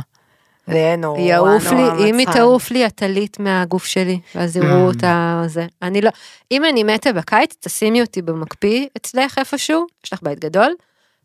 זה 0.66 0.74
יהיה 0.74 0.96
נורא 0.96 1.20
יעוף 1.20 1.72
לי, 1.72 2.10
אם 2.10 2.18
היא. 2.18 2.26
תעוף 2.32 2.70
לי 2.70 2.84
הטלית 2.84 3.40
מהגוף 3.40 3.84
שלי, 3.84 4.20
ואז 4.34 4.56
יראו 4.56 4.68
Mm. 4.68 4.94
אותה, 4.94 5.42
זה. 5.46 5.66
אני 5.82 6.00
לא, 6.00 6.10
אם 6.50 6.64
אני 6.64 6.82
מתה 6.84 7.12
בקיץ, 7.12 7.54
תשימי 7.60 8.00
אותי 8.00 8.22
במקפיא 8.22 8.86
אצלך 8.96 9.38
איפשהו, 9.38 9.86
יש 10.06 10.12
לך 10.12 10.18
בית 10.22 10.38
גדול, 10.38 10.74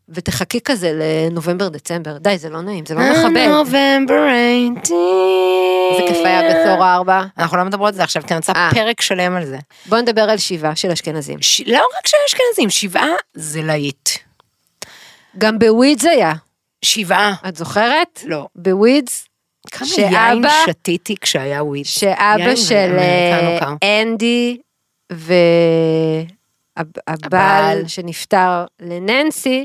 ותחכי 0.08 0.60
כזה 0.60 0.92
לנובמבר 0.94 1.68
דצמבר. 1.68 2.18
די, 2.18 2.38
זה 2.38 2.48
לא 2.50 2.60
נעים, 2.60 2.86
זה 2.86 2.94
לא 2.94 3.00
מכבד. 3.00 3.46
נובמבר 3.48 4.28
18. 4.84 4.96
איזה 5.92 6.02
כיף 6.08 6.26
היה 6.26 6.40
בתור 6.50 6.84
ארבע. 6.86 7.22
אנחנו 7.38 7.56
לא 7.56 7.64
מדברות 7.64 7.88
על 7.88 7.94
זה 7.94 8.02
עכשיו, 8.02 8.22
כי 8.22 8.34
אני 8.34 8.38
רוצה 8.38 8.52
אה. 8.52 8.70
פרק 8.74 9.00
שלם 9.00 9.36
על 9.36 9.44
זה. 9.44 9.58
בוא 9.86 9.98
נדבר 9.98 10.22
על 10.22 10.38
שבעה 10.38 10.76
של 10.76 10.90
אשכנזים. 10.90 11.42
ש- 11.42 11.60
לא 11.66 11.78
רק 11.98 12.06
של 12.06 12.16
אשכנזים, 12.28 12.70
שבעה 12.70 13.08
זה 13.34 13.62
להיט. 13.62 14.08
גם 15.38 15.58
בווידס 15.58 16.04
היה, 16.04 16.32
שבעה, 16.84 17.34
את 17.48 17.56
זוכרת? 17.56 18.20
לא. 18.26 18.46
בווידס 18.56 19.26
כמה 19.72 19.88
שאבא- 19.88 20.10
יין 20.12 20.42
שתיתי 20.66 21.14
כשהיה 21.20 21.64
וויד. 21.64 21.84
שאבא 21.86 22.56
של. 22.56 22.96
אה, 22.98 23.58
אנדי 24.02 24.56
והבעל 25.12 26.84
הבעל. 27.06 27.86
שנפטר 27.88 28.64
לננסי, 28.80 29.64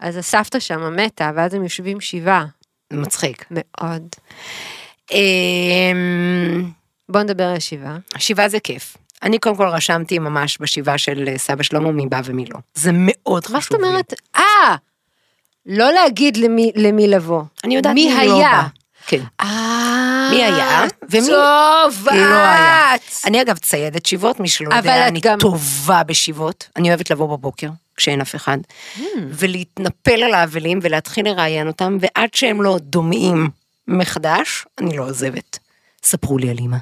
אז 0.00 0.16
הסבתא 0.16 0.58
שם 0.58 0.96
מתה, 0.96 1.30
ואז 1.36 1.54
הם 1.54 1.62
יושבים 1.62 2.00
שבעה. 2.00 2.44
מצחיק. 2.92 3.44
מאוד. 3.50 4.02
אמ, 5.12 6.70
בוא 7.08 7.22
נדבר 7.22 7.44
על 7.44 7.58
שבעה. 7.58 7.96
שבעה 8.18 8.48
זה 8.48 8.60
כיף. 8.60 8.96
אני 9.22 9.38
קודם 9.38 9.56
כל 9.56 9.66
רשמתי 9.68 10.18
ממש 10.18 10.58
בשבעה 10.60 10.98
של 10.98 11.24
אה, 11.28 11.38
סבא 11.38 11.62
שלמה 11.62 11.92
מי 11.92 12.06
בא 12.06 12.20
ומי 12.24 12.44
לא. 12.44 12.58
זה 12.74 12.90
מאוד 12.94 13.44
חשוב 13.44 13.56
מה. 13.56 13.60
זאת 13.60 13.74
אומרת? 13.74 14.14
אה! 14.36 14.76
לא 15.66 15.92
להגיד 15.92 16.36
למי, 16.36 16.72
למי 16.76 17.08
לבוא. 17.08 17.42
אני 17.64 17.76
יודעת 17.76 17.94
מי 17.94 18.08
מי 18.08 18.26
לא 18.26 18.36
היה. 18.38 18.50
בא. 18.62 18.66
כן. 19.06 19.20
אה, 19.40 20.28
מי 20.30 20.44
היה 20.44 20.82
ומי 21.10 21.26
טוב, 21.26 22.08
לא 22.12 22.20
היה. 22.34 22.94
את. 22.94 23.00
אני 23.24 23.42
אגב 23.42 23.58
ציידת 23.58 24.06
שיבות, 24.06 24.40
מי 24.40 24.48
שלא 24.48 24.68
אבל 24.68 24.76
יודע, 24.76 25.02
את 25.04 25.08
אני 25.10 25.20
גם- 25.20 25.38
טובה 25.38 26.02
בשיבות. 26.02 26.68
אני 26.76 26.88
אוהבת 26.88 27.10
לבוא 27.10 27.36
בבוקר, 27.36 27.68
כשאין 27.96 28.20
אף 28.20 28.34
אחד, 28.34 28.58
Hmm. 28.96 29.00
ולהתנפל 29.30 30.22
על 30.22 30.34
האבלים 30.34 30.78
ולהתחיל 30.82 31.28
לראיין 31.28 31.66
אותם, 31.66 31.98
ועד 32.00 32.34
שהם 32.34 32.62
לא 32.62 32.78
דומעים 32.82 33.48
מחדש, 33.88 34.64
אני 34.80 34.96
לא 34.96 35.04
עוזבת. 35.04 35.58
ספרו 36.02 36.38
לי 36.38 36.50
על 36.50 36.58
אימא. 36.58 36.76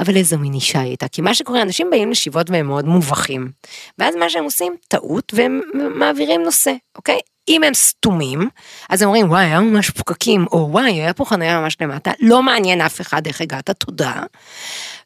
אבל 0.00 0.16
איזו 0.16 0.38
מין 0.38 0.54
אישה 0.54 0.80
היא 0.80 0.88
הייתה, 0.88 1.08
כי 1.08 1.22
מה 1.22 1.34
שקורה, 1.34 1.62
אנשים 1.62 1.90
באים 1.90 2.10
לשיבות 2.10 2.50
והם 2.50 2.66
מאוד 2.66 2.84
מובכים, 2.84 3.50
ואז 3.98 4.16
מה 4.16 4.30
שהם 4.30 4.44
עושים, 4.44 4.76
טעות, 4.88 5.32
והם 5.36 5.60
מעבירים 5.94 6.42
נושא, 6.42 6.72
אוקיי? 6.96 7.20
אם 7.48 7.62
הם 7.62 7.74
סתומים, 7.74 8.48
אז 8.88 9.02
הם 9.02 9.08
אומרים, 9.08 9.30
וואי, 9.30 9.44
היה 9.44 9.60
ממש 9.60 9.90
פקקים, 9.90 10.46
או 10.52 10.68
וואי, 10.70 10.92
היה 10.92 11.14
פה 11.14 11.24
חניה 11.24 11.60
ממש 11.60 11.76
למטה, 11.80 12.12
לא 12.20 12.42
מעניין 12.42 12.80
אף 12.80 13.00
אחד 13.00 13.26
איך 13.26 13.40
הגעת, 13.40 13.70
תודה. 13.70 14.22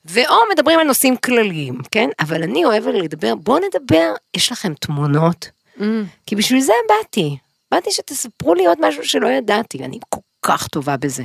ואו 0.04 0.34
מדברים 0.52 0.78
על 0.78 0.86
נושאים 0.86 1.16
כלליים, 1.16 1.78
כן? 1.90 2.08
אבל 2.20 2.42
אני 2.42 2.64
אוהבת 2.64 2.94
לדבר, 2.94 3.34
בואו 3.34 3.58
נדבר, 3.58 4.12
יש 4.36 4.52
לכם 4.52 4.74
תמונות? 4.74 5.48
Mm. 5.78 5.82
כי 6.26 6.36
בשביל 6.36 6.60
זה 6.60 6.72
באתי. 6.88 7.36
באתי 7.70 7.92
שתספרו 7.92 8.54
לי 8.54 8.66
עוד 8.66 8.78
משהו 8.80 9.04
שלא 9.04 9.28
ידעתי, 9.28 9.84
אני 9.84 9.98
כל 10.08 10.20
כך 10.42 10.68
טובה 10.68 10.96
בזה. 10.96 11.22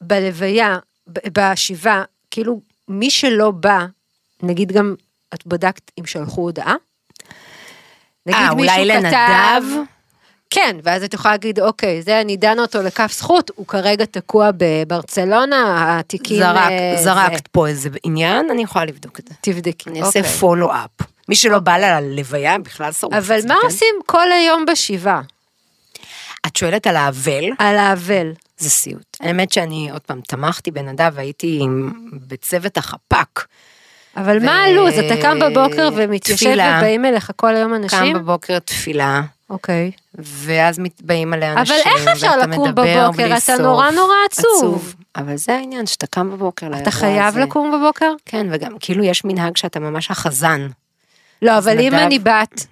בלוויה, 0.00 0.76
בשבעה, 1.08 2.02
כאילו, 2.30 2.60
מי 2.88 3.10
שלא 3.10 3.50
בא, 3.50 3.86
נגיד 4.42 4.72
גם, 4.72 4.94
את 5.34 5.46
בדקת 5.46 5.90
אם 6.00 6.06
שלחו 6.06 6.40
הודעה? 6.40 6.74
נגיד 8.26 8.40
אה, 8.40 8.54
מישהו 8.54 8.76
אולי 8.78 8.92
כתב- 8.92 9.04
לנדב? 9.04 9.64
כן, 10.50 10.76
ואז 10.82 11.02
את 11.02 11.14
יכולה 11.14 11.34
להגיד, 11.34 11.60
אוקיי, 11.60 12.02
זה 12.02 12.20
אני 12.20 12.36
דנה 12.36 12.62
אותו 12.62 12.82
לכף 12.82 13.12
זכות, 13.12 13.50
הוא 13.54 13.66
כרגע 13.66 14.04
תקוע 14.04 14.50
בברצלונה, 14.56 15.84
התיקים... 15.98 16.38
זרק, 16.38 16.56
אה, 16.70 16.96
זרקת 17.02 17.36
זה. 17.36 17.42
פה 17.52 17.66
איזה 17.68 17.88
עניין, 18.04 18.50
אני 18.50 18.62
יכולה 18.62 18.84
לבדוק 18.84 19.20
את 19.20 19.28
זה. 19.28 19.34
תבדקי. 19.40 19.90
אני 19.90 20.02
אעשה 20.02 20.18
אוקיי. 20.18 20.32
פולו-אפ. 20.32 20.90
מי 21.28 21.34
שלא 21.36 21.58
בא 21.58 21.76
ללוויה 21.76 22.58
בכלל 22.58 22.92
שרוף. 22.92 23.14
אבל 23.14 23.40
מה 23.48 23.54
כן? 23.60 23.66
עושים 23.66 23.94
כל 24.06 24.32
היום 24.32 24.64
בשבעה? 24.66 25.20
את 26.46 26.56
שואלת 26.56 26.86
על 26.86 26.96
האבל? 26.96 27.44
על 27.58 27.76
האבל. 27.78 28.32
זה 28.58 28.70
סיוט. 28.70 29.16
האמת 29.20 29.52
שאני 29.52 29.88
עוד 29.92 30.00
פעם 30.00 30.20
תמכתי 30.20 30.70
בנדב 30.70 31.12
והייתי 31.14 31.58
עם- 31.60 31.92
בצוות 32.28 32.76
החפ"ק. 32.78 33.46
אבל 34.16 34.38
ו- 34.42 34.44
מה 34.44 34.62
הלו"ז? 34.62 34.94
אתה 34.98 35.22
קם 35.22 35.38
בבוקר 35.40 35.88
ומתיישב 35.96 36.46
תפילה. 36.46 36.74
ובאים 36.78 37.04
אליך 37.04 37.30
כל 37.36 37.54
היום 37.56 37.68
קם 37.68 37.74
אנשים? 37.74 38.14
בבוקר 38.16 38.58
תפילה, 38.58 39.22
אוקיי. 39.50 39.90
ואז 40.18 40.78
באים 41.02 41.32
עליה 41.32 41.52
אבל 41.52 41.60
אנשים, 41.60 41.76
איך 41.86 42.08
אפשר 42.08 42.36
לקום 42.36 42.70
בבוקר? 42.74 43.26
אתה 43.26 43.40
סוף. 43.40 43.60
נורא 43.60 43.90
נורא 43.90 44.14
עצוב. 44.30 44.94
אבל 45.16 45.36
זה 45.36 45.54
העניין, 45.54 45.86
שאתה 45.86 46.06
קם 46.06 46.30
בבוקר 46.30 46.66
לאירוע 46.68 46.82
אתה 46.82 46.90
הזה. 46.90 46.98
חייב 46.98 47.38
לקום 47.38 47.72
בבוקר? 47.72 48.12
כן, 48.26 48.46
וגם 48.50 48.72
כאילו 48.80 49.04
יש 49.04 49.24
מנהג 49.24 49.56
שאתה 49.56 49.80
ממש 49.80 50.10
החזן. 50.10 50.68
לא, 51.42 51.58
אבל 51.58 51.80
אם 51.80 51.86
נדב- 51.94 51.94
אני 51.94 52.18
בת, 52.18 52.66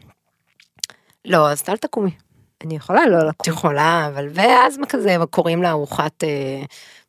לא, 1.25 1.51
אז 1.51 1.63
אל 1.69 1.77
תקומי. 1.77 2.11
אני 2.65 2.77
יכולה 2.77 3.07
לא 3.07 3.19
את 3.19 3.25
לקום. 3.25 3.55
יכולה, 3.55 4.09
אבל 4.15 4.29
ואז 4.33 4.79
מה 4.79 4.87
כזה, 4.87 5.17
קוראים 5.31 5.63
לארוחת, 5.63 6.25
אה, 6.25 6.63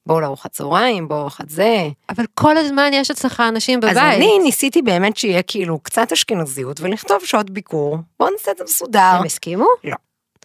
בואו 0.05 0.19
לארוחת 0.19 0.51
צהריים, 0.51 1.07
בואו 1.07 1.19
לארוחת 1.19 1.49
זה. 1.49 1.87
אבל 2.09 2.25
כל 2.33 2.57
הזמן 2.57 2.89
יש 2.93 3.11
אצלך 3.11 3.43
אנשים 3.49 3.79
בבית. 3.79 3.91
אז 3.91 3.97
אני 3.97 4.39
ניסיתי 4.43 4.81
באמת 4.81 5.17
שיהיה 5.17 5.41
כאילו 5.41 5.79
קצת 5.79 6.11
אשכנזיות 6.11 6.81
ולכתוב 6.81 7.17
שעות 7.25 7.49
ביקור, 7.49 7.97
בואו 8.19 8.29
נעשה 8.31 8.51
את 8.51 8.57
זה 8.57 8.63
מסודר. 8.63 8.99
הם 8.99 9.25
הסכימו? 9.25 9.65
לא. 9.83 9.95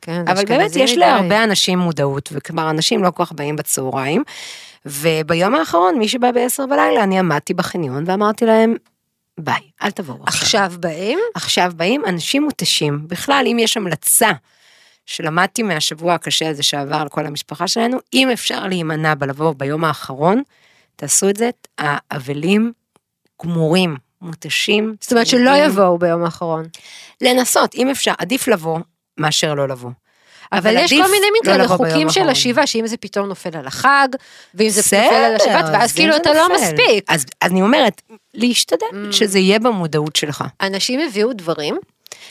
כן, 0.01 0.25
אבל 0.29 0.45
באמת 0.45 0.71
יש. 0.77 0.93
להרבה 0.93 1.45
אנשים 1.45 1.79
מודעות, 1.79 2.29
וכבר 2.33 2.71
אנשים 2.71 3.05
לא 3.05 3.11
כל 3.11 3.25
כך 3.25 3.33
באים 3.33 3.57
בצהריים. 3.57 4.23
וביום 4.87 5.55
האחרון, 5.55 5.99
מי 5.99 6.09
שבא 6.09 6.33
ב-10 6.33 6.67
בלילה, 6.67 7.03
אני 7.03 7.19
עמדתי 7.19 7.55
בחניון 7.55 8.05
ואמרתי 8.07 8.47
להם, 8.47 8.75
ביי, 9.39 9.61
אל 9.83 9.91
תבואו 9.91 10.19
עכשיו. 10.27 10.43
עכשיו 10.43 10.81
באים? 10.81 11.19
עכשיו 11.35 11.73
באים 11.77 12.05
אנשים 12.05 12.43
מותשים. 12.43 13.01
בכלל, 13.09 13.45
אם 13.53 13.57
יש 13.59 13.77
המלצה 13.77 14.31
שלמדתי 15.09 15.63
מהשבוע 15.63 16.15
הקשה 16.15 16.49
הזה 16.51 16.63
שעבר 16.63 16.97
על 16.97 17.09
כל 17.09 17.27
המשפחה 17.27 17.69
שלנו, 17.69 17.99
אם 18.15 18.31
אפשר 18.31 18.67
להימנע 18.67 19.15
בלבוא 19.15 19.55
ביום 19.57 19.85
האחרון, 19.85 20.43
תעשו 20.97 21.29
את 21.29 21.37
זה, 21.37 21.51
האבלים 21.79 22.73
גמורים, 23.43 23.97
מותשים. 24.23 24.95
זאת 25.01 25.13
אומרת 25.13 25.27
שלא. 25.27 25.51
יבואו 25.51 25.99
ביום 25.99 26.25
האחרון. 26.25 26.65
לנסות, 27.21 27.75
אם 27.75 27.91
אפשר, 27.91 28.13
עדיף 28.19 28.49
לבוא 28.49 28.79
מאשר 29.19 29.55
לא 29.55 29.69
לבוא. 29.69 29.91
אבל 30.53 30.77
יש 30.77 30.93
עדיף 30.93 31.05
כל 31.07 31.11
מיני 31.13 31.27
מין 31.33 31.41
לא 31.45 31.53
כאלה 31.53 31.65
לבוא 31.65 31.77
ביום 31.77 31.91
חוקים 31.91 32.11
של. 32.11 32.29
השיבה, 32.29 32.67
שאם 32.67 32.87
זה 32.87 32.97
פתאום 32.97 33.27
נופל 33.29 33.57
על 33.57 33.67
החג, 33.67 34.09
ואם 34.55 34.69
זה 34.71 34.81
נופל 34.81 35.15
על 35.15 35.35
השבת, 35.37 35.65
ואז 35.73 35.85
אז 35.85 35.93
כאילו 35.93 36.17
אתה 36.17 36.35
לא 36.35 36.43
נופל. 36.49 36.55
מספיק. 36.63 37.05
אז, 37.09 37.27
אז 37.41 37.51
אני 37.51 37.63
אומרת, 37.63 38.03
להשתדל, 38.35 38.87
Mm. 38.93 39.13
שזה 39.13 39.39
יהיה 39.39 39.59
במודעות 39.59 40.17
שלך. 40.17 40.45
אנשים 40.61 41.01
הביאו 41.01 41.33
דברים, 41.33 41.79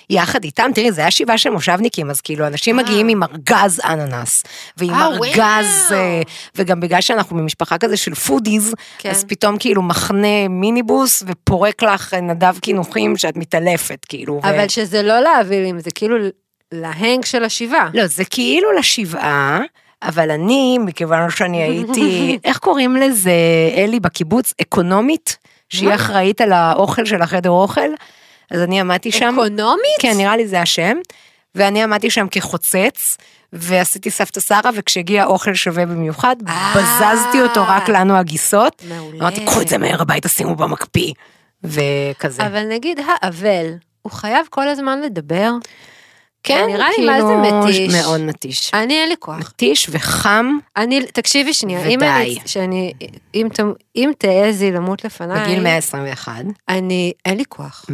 יחד 0.10 0.44
איתם, 0.44 0.72
תראי, 0.76 0.92
זה 0.92 1.02
היה 1.02 1.12
שבעה 1.12 1.38
של 1.38 1.50
מושבניקים, 1.50 2.10
אז 2.10 2.22
כאילו, 2.22 2.48
אנשים 2.48 2.80
אה. 2.80 2.84
מגיעים 2.84 3.08
עם 3.08 3.24
ארגז 3.24 3.82
אננס, 3.86 4.44
ועם 4.78 4.94
אה, 4.94 5.06
ארגז. 5.06 5.92
אה, 5.92 6.22
וגם 6.56 6.80
בגלל 6.80 7.02
שאנחנו 7.02 7.36
ממשפחה 7.36 7.78
כזה 7.78 7.98
של 7.98 8.16
foodies, 8.16 8.74
כן. 8.98 9.10
אז 9.10 9.24
פתאום 9.24 9.58
כאילו 9.58 9.82
חונה 9.82 10.48
מיניבוס, 10.50 11.24
ופורק 11.28 11.84
לך 11.84 12.14
נדב 12.14 12.58
קינוחים 12.62 13.18
שאת 13.18 13.38
מתעלפת, 13.38 14.06
כאילו. 14.10 14.34
ו- 14.44 14.50
אבל 14.50 14.68
שזה 14.68 15.02
לא 15.02 15.20
להביא, 15.20 15.74
זה 15.78 15.92
כאילו 15.92 16.18
ל 16.72 16.83
hang 16.83 17.26
של 17.26 17.44
השבעה. 17.44 17.90
לא, 17.94 18.08
זה 18.08 18.26
כאילו 18.26 18.72
לשבעה, 18.72 19.62
אבל 20.04 20.32
אני, 20.32 20.78
מכיוון 20.78 21.30
שאני 21.30 21.62
הייתי, 21.62 22.38
איך 22.46 22.58
קוראים 22.58 22.96
לזה, 22.96 23.32
אלי, 23.76 24.00
בקיבוץ, 24.00 24.54
אקונומית, 24.62 25.38
שהיא? 25.70 25.96
אחראית 25.96 26.42
על 26.42 26.52
האוכל 26.52 27.06
של 27.06 27.22
החדר 27.22 27.50
אוכל, 27.50 27.90
אז 28.52 28.62
אני 28.62 28.80
עמדתי 28.80 29.12
שם. 29.12 29.34
אקונומית? 29.34 30.00
כן, 30.00 30.14
נראה 30.18 30.38
לי 30.38 30.48
זה 30.48 30.62
השם. 30.62 30.98
ואני 31.56 31.84
עמדתי 31.84 32.10
שם 32.10 32.28
כחוצץ, 32.32 33.18
ועשיתי 33.54 34.12
סבתא 34.12 34.40
שרה, 34.40 34.70
וכשהגיע 34.76 35.26
אוכל 35.26 35.54
שווה 35.54 35.86
במיוחד, 35.86 36.36
אה. 36.48 36.74
בזזתי 36.76 37.42
אותו 37.42 37.64
רק 37.68 37.90
לנו 37.90 38.18
הגיסות. 38.18 38.84
מעולה. 38.88 39.20
אמרתי, 39.20 39.46
קחו 39.46 39.62
את 39.62 39.68
זה 39.68 39.78
מהר 39.78 40.02
הביתה, 40.02 40.30
שימו 40.30 40.56
במקפיא. 40.56 41.14
וכזה. 41.64 42.48
אבל 42.48 42.64
נגיד 42.70 43.00
האבל, 43.08 43.66
הוא 44.02 44.12
חייב 44.12 44.46
כל 44.50 44.68
הזמן 44.68 45.02
לדבר? 45.02 45.52
כן, 46.48 46.66
נראה 46.70 46.88
לי 46.98 47.06
מה 47.06 47.22
זה 47.22 47.36
מתיש. 47.36 47.96
מאוד 47.96 48.22
מתיש. 48.22 48.72
אני 48.74 48.94
אין 49.02 49.10
לי 49.10 49.16
כוח. 49.20 49.36
מתיש 49.40 49.88
וחם 49.92 50.58
אני, 50.78 51.06
תקשיבי 51.14 51.54
שנייה, 51.54 51.86
אם. 51.86 52.02
אני, 52.04 52.38
שאני, 52.46 52.94
אם, 53.36 53.48
ת- 53.54 53.60
אם 53.96 54.12
תעזי 54.18 54.72
למות 54.72 55.06
לפניי, 55.06 55.44
בגיל 55.44 55.64
121. 55.64 56.34
אני, 56.70 57.14
אין 57.26 57.38
לי 57.38 57.44
כוח. 57.50 57.86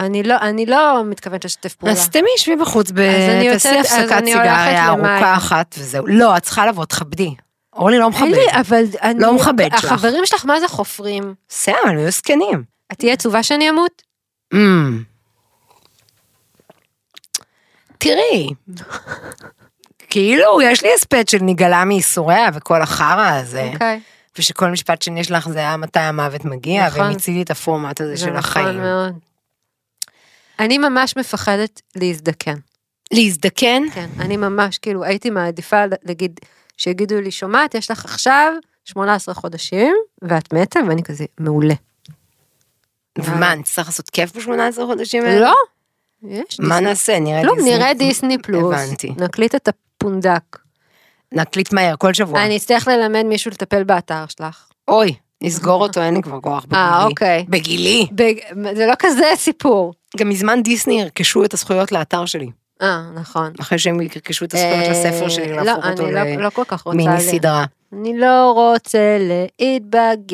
אני 0.00 0.22
לא, 0.22 0.34
אני 0.40 0.66
לא 0.66 1.02
מתכוונת 1.04 1.44
לשתף 1.44 1.74
פעולה. 1.74 1.92
אז 1.92 2.08
תמי 2.08 2.28
שבי 2.36 2.56
בחוץ, 2.56 2.90
תעשי 2.90 3.78
הפסקת 3.78 4.24
סיגריה. 4.24 4.86
ארוכה 4.88 5.34
אחת 5.36 5.74
וזהו. 5.78 6.06
לא, 6.06 6.36
את 6.36 6.42
צריכה 6.42 6.66
לבוא, 6.66 6.84
תכבדי. 6.84 7.34
אורלי 7.76 7.98
לא 7.98 8.04
אין 8.04 8.12
מכבד. 8.12 8.28
לי, 8.38 8.60
אבל 8.60 8.82
אני... 9.02 9.20
לא 9.20 9.32
מכבד 9.34 9.68
שלך. 9.80 9.92
החברים 9.92 10.26
שלך, 10.26 10.44
מה 10.44 10.60
זה 10.60 10.68
חופרים? 10.68 11.34
בסדר, 11.48 11.76
הם 11.84 11.96
היו 11.98 12.10
זקנים. 12.10 12.62
את 12.92 12.98
תהיה 12.98 13.12
עצובה 13.12 13.42
שאני 13.42 13.70
אמות? 13.70 14.02
תראי, 18.04 18.48
כאילו 20.08 20.62
יש 20.62 20.82
לי 20.82 20.94
הספד 20.94 21.28
של 21.28 21.38
נגלה 21.40 21.84
מייסוריה 21.84 22.48
וכל 22.54 22.82
החרא 22.82 23.30
הזה, 23.30 23.70
אוקיי. 23.72 24.00
ושכל 24.38 24.70
משפט 24.70 25.02
שני 25.02 25.20
יש 25.20 25.30
לך 25.30 25.48
זה 25.48 25.58
היה 25.58 25.76
מתי 25.76 25.98
המוות 26.00 26.44
מגיע, 26.44 26.86
נכון. 26.86 27.00
ומיציתי 27.06 27.42
את 27.42 27.50
הפורמט 27.50 28.00
הזה 28.00 28.10
זה 28.10 28.16
של 28.16 28.30
נכון 28.30 28.38
החיים. 28.38 28.80
מאוד. 28.80 29.12
אני 30.58 30.78
ממש 30.78 31.16
מפחדת 31.16 31.82
להזדקן. 31.96 32.54
להזדקן? 33.12 33.82
כן, 33.94 34.08
אני 34.20 34.36
ממש, 34.36 34.78
כאילו, 34.78 35.04
הייתי 35.04 35.30
מעדיפה 35.30 35.84
להגיד, 36.02 36.40
שיגידו 36.76 37.20
לי, 37.20 37.30
שומעת, 37.30 37.74
יש 37.74 37.90
לך 37.90 38.04
עכשיו 38.04 38.52
18 38.84 39.34
חודשים, 39.34 39.94
ואת 40.22 40.52
מתה, 40.52 40.80
ואני 40.88 41.02
כזה, 41.02 41.24
מעולה. 41.40 41.74
ומה, 43.18 43.52
אני 43.52 43.62
צריך 43.62 43.88
לעשות 43.88 44.10
כיף 44.10 44.36
ב-18 44.36 44.76
חודשים 44.86 45.22
האלה? 45.22 45.40
לא? 45.40 45.54
יש 46.28 46.60
מה 46.60 46.68
דיסני. 46.74 46.80
נעשה? 46.88 47.18
נראה 47.20 47.42
לא, 47.42 47.54
דיסני? 47.56 47.74
נראה 47.74 47.94
דיסני 47.94 48.38
פלוס. 48.38 48.74
הבנתי. 48.74 49.12
נקליט 49.18 49.54
את 49.54 49.68
הפונדק. 49.68 50.58
נקליט 51.32 51.72
מהר, 51.72 51.94
כל 51.98 52.14
שבוע. 52.14 52.44
אני 52.44 52.56
אצטרך 52.56 52.88
ללמד 52.88 53.22
מישהו 53.22 53.50
לטפל 53.50 53.84
באתר 53.84 54.24
שלך. 54.38 54.66
אוי, 54.88 55.14
נסגור 55.42 55.82
אותו, 55.82 56.00
אין 56.02 56.14
לי 56.14 56.22
כבר 56.22 56.40
כוח 56.40 56.64
בגילי. 56.64 56.80
אה, 56.82 57.04
אוקיי. 57.04 57.44
בגילי. 57.48 58.06
בג- 58.12 58.74
זה 58.76 58.86
לא 58.86 58.92
כזה 58.98 59.24
סיפור. 59.36 59.94
גם 60.16 60.28
מזמן 60.28 60.62
דיסני 60.62 61.00
ירכשו 61.00 61.44
את 61.44 61.54
הזכויות 61.54 61.92
לאתר 61.92 62.24
שלי. 62.26 62.50
אה, 62.82 63.02
נכון. 63.14 63.52
אחרי 63.60 63.78
שהם 63.78 64.00
ירכשו 64.00 64.44
את 64.44 64.54
הזכויות 64.54 64.88
לספר 64.90 65.28
שלי, 65.28 65.58
אה, 65.58 65.62
להפוך 65.62 65.84
לא, 65.84 65.90
אותו 65.90 66.10
לא- 66.10 66.36
לא 66.36 66.50
כל 66.50 66.64
כך 66.68 66.82
רוצה... 66.82 66.94
למיני 66.98 67.14
ל- 67.16 67.20
סדרה. 67.20 67.64
אני 67.92 68.18
לא 68.18 68.52
רוצה 68.54 69.16
להתבגר. 69.60 70.24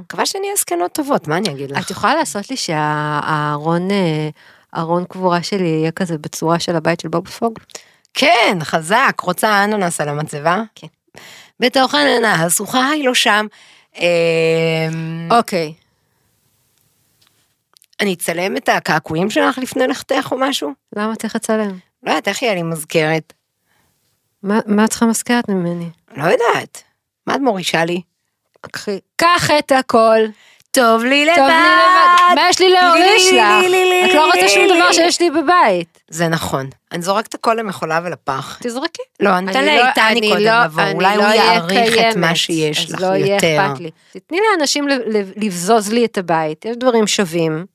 מקווה 0.00 0.26
שנהיה 0.26 0.52
זקנות 0.58 0.92
טובות, 0.92 1.28
מה 1.28 1.36
אני 1.36 1.50
אגיד 1.50 1.70
את 1.70 1.76
לך? 1.76 1.90
יכולה 1.90 2.14
לעשות 2.14 2.50
לי 2.50 2.56
שהארון, 2.56 3.90
אה, 3.90 4.28
ארון 4.76 5.04
קבורה 5.04 5.42
שלי 5.42 5.66
יהיה 5.68 5.90
כזה 5.90 6.18
בצורה 6.18 6.58
של 6.58 6.76
הבית 6.76 7.00
של 7.00 7.08
בוב 7.08 7.28
פוג? 7.28 7.58
כן, 8.14 8.58
חזק, 8.62 9.20
רוצה 9.22 9.64
אננס 9.64 10.00
על 10.00 10.08
המצבה? 10.08 10.62
כן. 10.74 10.86
בתוך 11.60 11.94
אננס, 11.94 12.58
הוא 12.58 12.68
חי 12.68 13.02
לו 13.04 13.14
שם. 13.14 13.46
אמ, 13.96 15.28
אוקיי. 15.30 15.74
אני 18.00 18.14
אצלם 18.14 18.56
את 18.56 18.68
הקעקועים 18.68 19.30
שלך 19.30 19.58
לפני 19.58 19.86
לכתך 19.86 20.28
או 20.32 20.38
משהו? 20.40 20.70
למה 20.96 21.16
צריך 21.16 21.36
לצלם? 21.36 21.78
לא 22.02 22.10
יודעת, 22.10 22.28
איך 22.28 22.42
יהיה 22.42 22.54
לי 22.54 22.62
מזכרת? 22.62 23.32
מה 24.42 24.84
את 24.84 24.90
צריכה 24.90 25.06
מזכרת 25.06 25.48
ממני? 25.48 25.90
לא 26.16 26.24
יודעת. 26.24 26.82
מה 27.26 27.34
את 27.34 27.40
מורישה 27.40 27.84
לי? 27.84 28.00
קחי- 28.60 29.00
קח 29.16 29.50
את 29.58 29.72
הכל. 29.72 30.18
טוב 30.78 31.04
לי 31.04 31.24
לבד. 31.26 31.38
מה 32.34 32.40
יש 32.50 32.60
לי 32.60 32.70
להוריש 32.70 33.32
לך? 33.32 33.64
את 34.10 34.14
לא 34.14 34.26
רוצה 34.26 34.48
שום. 34.48 34.64
דבר 34.76 34.92
שיש 34.92 35.20
לי 35.20 35.30
בבית. 35.30 35.98
זה 36.10 36.28
נכון. 36.28 36.66
אני 36.92 37.02
זורקת 37.02 37.34
הכל 37.34 37.54
למכולה 37.54 38.00
ולפח. 38.04 38.58
תזרקי. 38.62 39.02
לא, 39.20 39.38
אני 39.38 39.50
אתן 39.50 39.64
לא- 39.64 39.72
לאיתני 39.74 40.28
קודם 40.30 40.40
לא- 40.44 40.64
לבוא, 40.64 40.82
אולי 40.94 41.16
לא 41.16 41.24
הוא 41.24 41.32
יעריך 41.32 41.94
את 42.10 42.16
מה 42.16 42.34
שיש 42.34 42.90
לך 42.90 43.00
לא 43.00 43.06
יותר. 43.06 43.72
תתני 44.12 44.38
לאנשים 44.50 44.88
לבזוז 45.36 45.92
לי 45.92 46.04
את 46.04 46.18
הבית, 46.18 46.64
יש 46.64 46.76
דברים 46.76 47.06
שווים, 47.06 47.66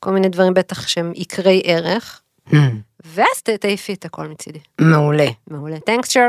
כל 0.00 0.10
מיני 0.10 0.28
דברים 0.28 0.54
בטח 0.54 0.88
שהם 0.88 1.12
יקרי 1.16 1.62
ערך, 1.64 2.20
Hmm, 2.48 2.54
ואז 3.04 3.42
תעיפי 3.60 3.92
את 3.92 4.04
הכל 4.04 4.26
מצידי. 4.26 4.58
מעולה. 4.80 5.26
מעולה. 5.50 5.80
טנקסטר. 5.80 6.28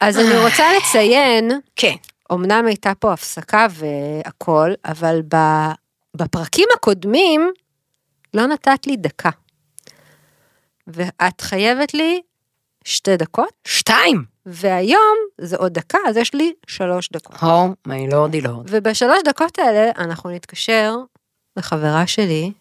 אז 0.00 0.18
אני 0.18 0.36
רוצה 0.36 0.64
לציין, 0.76 1.50
כן. 1.76 1.94
אמנם 2.34 2.66
הייתה 2.66 2.94
פה 2.94 3.12
הפסקה 3.12 3.66
והכל, 3.70 4.72
אבל 4.84 5.22
בפרקים 6.16 6.68
הקודמים 6.74 7.50
לא 8.34 8.46
נתת 8.46 8.86
לי 8.86 8.96
דקה. 8.96 9.30
ואת 10.86 11.40
חייבת 11.40 11.94
לי 11.94 12.22
שתי 12.84 13.16
דקות, 13.16 13.52
שתיים. 13.64 14.24
והיום 14.46 15.16
זה 15.38 15.56
עוד 15.56 15.74
דקה, 15.74 15.98
אז 16.08 16.16
יש 16.16 16.34
לי 16.34 16.52
שלוש 16.66 17.08
דקות. 17.12 17.36
הו, 17.36 17.74
my 17.86 18.10
lordy 18.10 18.40
lord. 18.40 18.66
ובשלוש 18.68 19.18
דקות 19.24 19.58
האלה 19.58 19.90
אנחנו 19.98 20.30
נתקשר 20.30 20.96
לחברה 21.56 22.06
שלי 22.06 22.52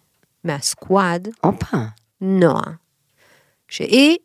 מהסקוואד, 0.43 1.27
הופה. 1.41 1.77
נועה, 2.21 2.71
שהיא, 3.67 4.17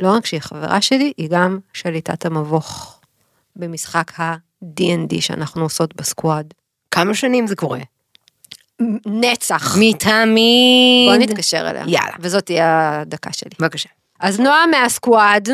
לא 0.00 0.12
רק 0.12 0.26
שהיא 0.26 0.40
חברה 0.40 0.80
שלי, 0.80 1.12
היא 1.16 1.28
גם 1.30 1.58
שליטת 1.72 2.26
המבוך 2.26 3.00
במשחק 3.56 4.12
ה-D&D 4.62 5.20
שאנחנו 5.20 5.62
עושות 5.62 5.96
בסקוואד. 5.96 6.54
כמה 6.90 7.14
שנים 7.14 7.46
זה 7.46 7.56
קורה? 7.56 7.78
נצח. 9.06 9.76
מתמיד. 9.80 11.08
בוא 11.08 11.16
נתקשר 11.16 11.70
אליה. 11.70 11.82
יאללה. 11.86 12.16
וזאת 12.20 12.46
תהיה 12.46 13.00
הדקה 13.00 13.32
שלי. 13.32 13.50
בבקשה. 13.60 13.88
אז 14.20 14.40
נועה 14.40 14.66
מהסקוואד, 14.66 15.48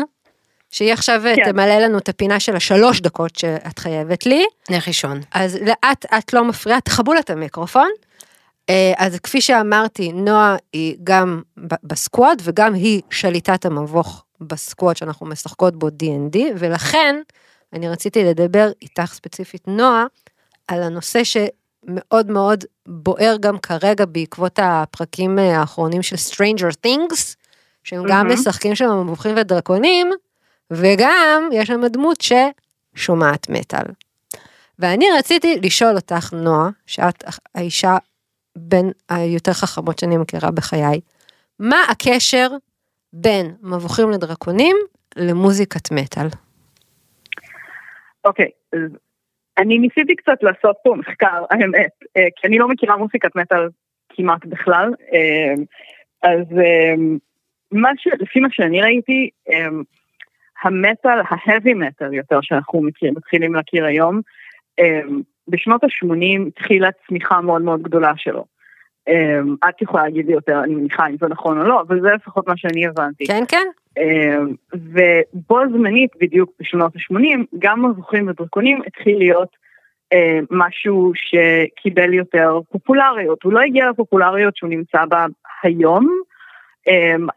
שהיא 0.71 0.93
עכשיו 0.93 1.21
כן. 1.35 1.51
תמלא 1.51 1.77
לנו 1.77 1.97
את 1.97 2.09
הפינה 2.09 2.39
של 2.39 2.55
השלוש 2.55 3.01
דקות 3.01 3.35
שאת 3.35 3.79
חייבת 3.79 4.25
לי. 4.25 4.45
לך 4.69 4.87
ראשון. 4.87 5.21
אז 5.31 5.55
לאט 5.55 6.05
את 6.17 6.33
לא 6.33 6.43
מפריעה, 6.43 6.81
תכבו 6.81 7.13
לה 7.13 7.19
את 7.19 7.29
המיקרופון. 7.29 7.89
אה, 8.69 8.93
אז 8.97 9.19
כפי 9.19 9.41
שאמרתי, 9.41 10.11
נועה 10.11 10.55
היא 10.73 10.95
גם 11.03 11.41
בסקוואד 11.83 12.41
וגם 12.43 12.73
היא 12.73 13.01
שליטת 13.09 13.65
המבוך 13.65 14.23
בסקוואד 14.41 14.97
שאנחנו 14.97 15.25
משחקות 15.25 15.75
בו 15.75 15.87
D&D, 15.87 16.37
ולכן 16.57 17.15
אני 17.73 17.89
רציתי 17.89 18.23
לדבר 18.23 18.71
איתך 18.81 19.13
ספציפית, 19.13 19.67
נועה, 19.67 20.05
על 20.67 20.83
הנושא 20.83 21.21
שמאוד 21.23 22.31
מאוד 22.31 22.63
בוער 22.87 23.35
גם 23.39 23.59
כרגע 23.59 24.05
בעקבות 24.05 24.59
הפרקים 24.61 25.39
אה, 25.39 25.59
האחרונים 25.59 26.01
של 26.01 26.15
Stranger 26.15 26.87
Things, 26.87 27.35
שהם 27.83 28.03
גם 28.07 28.27
מהמם. 28.27 28.39
משחקים 28.39 28.75
שם 28.75 29.01
מבוכים 29.05 29.35
ודרקונים, 29.37 30.11
וגם 30.71 31.49
יש 31.51 31.67
שם 31.67 31.87
דמות 31.87 32.17
ששומעת 32.21 33.49
מטאל. 33.49 33.85
ואני 34.79 35.05
רציתי 35.17 35.59
לשאול 35.61 35.95
אותך, 35.95 36.33
נועה, 36.33 36.69
שאת 36.85 37.23
האישה 37.55 37.97
בין 38.55 38.91
היותר 39.09 39.53
חכמות 39.53 39.99
שאני 39.99 40.17
מכירה 40.17 40.51
בחיי, 40.51 41.01
מה 41.59 41.83
הקשר 41.89 42.47
בין 43.13 43.55
מבוכים 43.61 44.11
לדרקונים 44.11 44.77
למוזיקת 45.15 45.91
מטאל? 45.91 46.27
אוקיי, 48.25 48.49
אני 49.57 49.79
ניסיתי 49.79 50.15
קצת 50.15 50.43
לעשות 50.43 50.75
פה 50.83 50.95
מחקר, 50.95 51.43
האמת, 51.51 51.91
אה, 52.17 52.27
כי 52.35 52.47
אני 52.47 52.57
לא 52.57 52.67
מכירה 52.67 52.97
מוסיקת 52.97 53.35
מטאל 53.35 53.67
כמעט 54.09 54.45
בכלל, 54.45 54.93
אה, 55.13 55.53
אז 56.23 56.57
אה, 56.57 56.93
מה 57.71 57.89
ש... 57.97 58.07
לפי 58.19 58.39
מה 58.39 58.47
שאני 58.51 58.81
ראיתי, 58.81 59.29
המטאל, 60.63 61.21
ההאבי 61.29 61.73
מטאל 61.73 62.13
יותר 62.13 62.39
שאנחנו 62.41 62.81
מכיר, 62.81 63.11
מתחילים 63.11 63.53
להכיר 63.53 63.85
היום, 63.85 64.21
בשנות 65.47 65.83
ה-80 65.83 66.47
התחילה 66.47 66.89
צמיחה 67.07 67.41
מאוד 67.41 67.61
מאוד 67.61 67.81
גדולה 67.81 68.11
שלו. 68.17 68.45
אה, 69.09 69.69
את 69.69 69.81
יכולה 69.81 70.03
להגיד 70.03 70.25
לי 70.25 70.33
יותר, 70.33 70.63
אני 70.63 70.75
מניחה 70.75 71.07
אם 71.07 71.15
זה 71.21 71.27
נכון 71.27 71.61
או 71.61 71.63
לא, 71.63 71.81
אבל 71.81 72.01
זה 72.01 72.09
לפחות 72.15 72.47
מה 72.47 72.57
שאני 72.57 72.87
הבנתי. 72.87 73.27
כן, 73.27 73.43
כן? 73.47 73.67
אה, 73.97 74.37
ובו 74.73 75.59
זמנית 75.71 76.11
בדיוק 76.21 76.51
בשנות 76.59 76.95
ה-80 76.95 77.39
גם 77.59 77.85
מבוכים 77.85 78.27
ודרקונים 78.27 78.81
התחיל 78.87 79.17
להיות 79.17 79.49
אה, 80.13 80.39
משהו 80.51 81.11
שקיבל 81.15 82.13
יותר 82.13 82.59
פופולריות. 82.71 83.43
הוא 83.43 83.53
לא 83.53 83.59
הגיע 83.61 83.89
לפופולריות 83.89 84.55
שהוא 84.55 84.69
נמצא 84.69 85.05
בה 85.05 85.25
היום, 85.63 86.19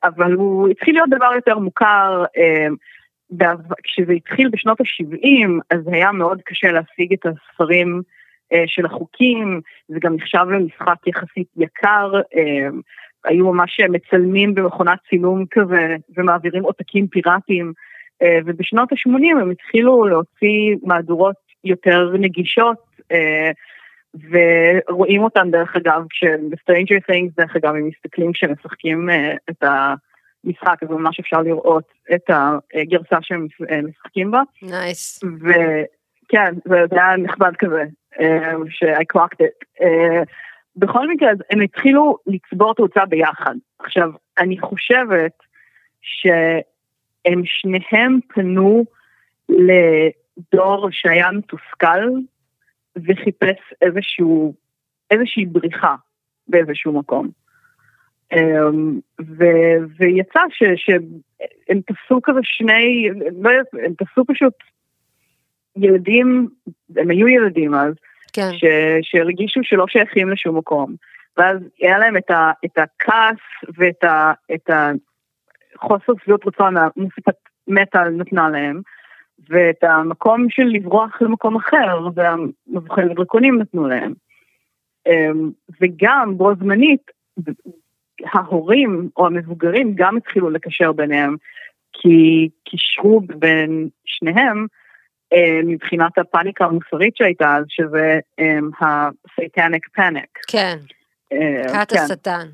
אבל 0.04 0.32
הוא 0.32 0.68
התחיל 0.68 0.94
להיות 0.94 1.10
דבר 1.10 1.30
יותר 1.34 1.58
מוכר. 1.58 2.24
כשזה 3.82 4.12
התחיל 4.12 4.48
בשנות 4.48 4.80
ה-70 4.80 5.48
אז 5.70 5.80
היה 5.86 6.12
מאוד 6.12 6.40
קשה 6.44 6.72
להשיג 6.72 7.12
את 7.12 7.26
הספרים 7.26 8.02
של 8.66 8.86
החוקים, 8.86 9.60
זה 9.88 9.98
גם 10.00 10.14
נחשב 10.16 10.46
למשחק 10.50 11.06
יחסית 11.06 11.48
יקר. 11.56 12.12
אה, 12.36 12.68
היו 13.24 13.52
ממש 13.52 13.80
מצלמים 13.80 14.54
במכונת 14.54 14.98
צילום 15.08 15.44
כזה 15.50 15.96
ומעבירים 16.16 16.62
עותקים 16.62 17.08
פיראטיים 17.08 17.72
אה, 18.22 18.38
ובשנות 18.46 18.92
ה-80 18.92 19.40
הם 19.40 19.50
התחילו 19.50 20.04
להוציא 20.06 20.76
מהדורות 20.82 21.36
יותר 21.64 22.12
נגישות 22.18 22.76
אה, 23.12 23.50
ורואים 24.30 25.22
אותן 25.22 25.50
דרך 25.50 25.76
אגב 25.76 26.02
כשב-Stranger 26.10 27.10
Things 27.10 27.30
דרך 27.36 27.56
אגב 27.56 27.74
הם 27.74 27.88
מסתכלים 27.88 28.32
כשמשחקים 28.32 29.10
אה, 29.10 29.34
את 29.50 29.62
המשחק 29.62 30.82
אז 30.82 30.90
ממש 30.90 31.20
אפשר 31.20 31.42
לראות 31.42 31.84
את 32.14 32.30
הגרסה 32.74 33.16
שהם 33.22 33.46
אה, 33.70 33.80
משחקים 33.82 34.30
בה 34.30 34.42
נייס. 34.62 35.20
וכן 35.40 35.84
זה 36.64 36.76
זה 36.90 36.96
היה 37.04 37.16
נכבד 37.16 37.52
כזה 37.58 37.84
אה, 38.20 38.52
ש-I 38.68 39.04
clocked 39.16 39.40
it. 39.42 39.82
אה, 39.82 40.22
בכל 40.76 41.08
מקרה 41.08 41.30
אז 41.30 41.38
הם 41.50 41.60
התחילו 41.60 42.16
לצבור 42.26 42.74
תאוצה 42.74 43.04
ביחד. 43.04 43.54
עכשיו 43.78 44.10
אני 44.38 44.58
חושבת 44.60 45.32
שהם 46.00 47.42
שניהם 47.44 48.18
פנו 48.28 48.84
לדור 49.48 50.88
שהיה 50.90 51.30
מתוסכל 51.30 52.10
וחיפש 52.96 53.72
איזשהו, 53.82 54.54
איזושהי 55.10 55.46
בריחה 55.46 55.94
באיזשהו 56.48 56.92
מקום. 56.92 57.28
אמ, 58.32 59.00
ו- 59.20 59.78
ויצא 59.98 60.40
שהם 60.76 61.80
תפסו 61.80 62.20
כזה 62.22 62.40
שני, 62.42 63.08
לא 63.42 63.50
יודעת, 63.50 63.66
הם 63.84 63.94
תפסו 63.98 64.24
פשוט 64.24 64.54
ילדים, 65.76 66.48
הם 66.96 67.10
היו 67.10 67.28
ילדים 67.28 67.74
אז, 67.74 67.94
כן. 68.32 68.50
ש, 68.52 68.64
שהרגישו 69.02 69.60
שלא 69.62 69.84
שייכים 69.88 70.30
לשום 70.30 70.58
מקום. 70.58 70.94
ואז 71.36 71.58
היה 71.80 71.98
להם 71.98 72.16
את, 72.16 72.30
ה, 72.30 72.50
את 72.64 72.78
הכעס 72.78 73.38
ואת 73.76 74.04
ה, 74.04 74.32
את 74.54 74.70
החוסר 75.74 76.12
שביעות 76.22 76.46
רצון 76.46 76.74
המוסיקת 76.76 77.34
מטאל 77.68 78.08
נתנה 78.08 78.48
להם, 78.48 78.80
ואת 79.50 79.84
המקום 79.84 80.46
של 80.50 80.62
לברוח 80.62 81.22
למקום 81.22 81.56
אחר, 81.56 82.08
והמבוכים 82.14 83.10
ודרקונים 83.10 83.58
נתנו 83.58 83.88
להם. 83.88 84.12
אמ, 85.06 85.50
וגם 85.80 86.36
בו 86.36 86.54
זמנית, 86.54 87.10
ההורים 88.24 89.08
או 89.16 89.26
המבוגרים 89.26 89.92
גם 89.94 90.16
התחילו 90.16 90.50
לקשר 90.50 90.92
ביניהם, 90.92 91.36
כי 91.92 92.48
קישרו 92.64 93.20
בין 93.20 93.88
שניהם 94.04 94.66
מבחינת 95.64 96.18
הפאניקה 96.18 96.64
המוסרית 96.64 97.16
שהייתה 97.16 97.56
אז, 97.56 97.64
שזה 97.68 98.18
ה-satanic 98.80 99.98
panic. 99.98 100.42
כן, 100.46 100.76
אה, 101.32 101.62
כת 101.72 101.92
כן, 101.92 101.98
השטן. 101.98 102.46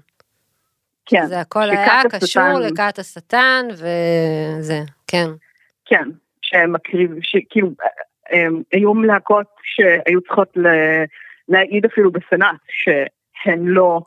כן, 1.07 1.27
זה 1.27 1.41
הכל 1.41 1.70
היה 1.70 2.03
קשור 2.20 2.59
לכת 2.61 2.99
השטן, 2.99 3.66
וזה, 3.70 4.81
כן. 5.07 5.27
כן, 5.85 6.09
שמקריב, 6.43 7.11
שכאילו, 7.23 7.70
אה, 8.33 8.47
היו 8.73 8.95
להקות 8.95 9.47
שהיו 9.62 10.20
צריכות 10.20 10.57
להעיד 11.49 11.85
אפילו 11.85 12.12
בסנאט 12.12 12.57
שהן 12.68 13.64
לא 13.64 14.01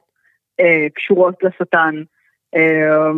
אה, 0.59 0.87
קשורות 0.95 1.35
לשטן. 1.43 2.03
אה, 2.55 3.11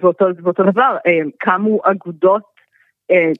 ואותו 0.00 0.62
דבר, 0.62 0.96
אה, 1.06 1.18
קמו 1.38 1.80
אגודות, 1.84 2.42
אה, 2.42 2.57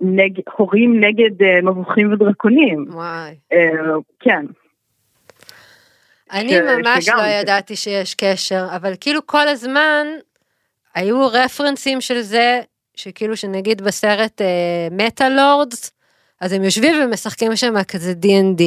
נג, 0.01 0.41
הורים 0.57 1.01
נגד 1.05 1.43
אה, 1.43 1.62
מבוכים 1.62 2.12
ודרקונים. 2.12 2.87
וואי. 2.91 3.35
אה, 3.53 3.59
כן, 4.21 4.47
אני 6.33 6.49
ש- 6.53 6.55
ממש 6.55 7.05
שגם- 7.05 7.16
לא 7.16 7.23
ידעתי 7.23 7.77
שיש 7.77 8.14
קשר, 8.14 8.66
אבל 8.77 8.93
כאילו 9.01 9.27
כל 9.27 9.49
הזמן 9.49 10.07
היו 10.95 11.27
רפרנסים 11.33 12.01
של 12.01 12.21
זה, 12.21 12.61
שכאילו 12.95 13.37
שנגיד 13.37 13.83
בסרט 13.83 14.41
מטה 14.91 15.29
לורדס, 15.29 15.91
אז 16.41 16.53
הם 16.53 16.64
יושבים 16.64 16.95
ומשחקים 17.05 17.57
שם 17.57 17.83
כזה 17.85 18.12
D&D. 18.23 18.62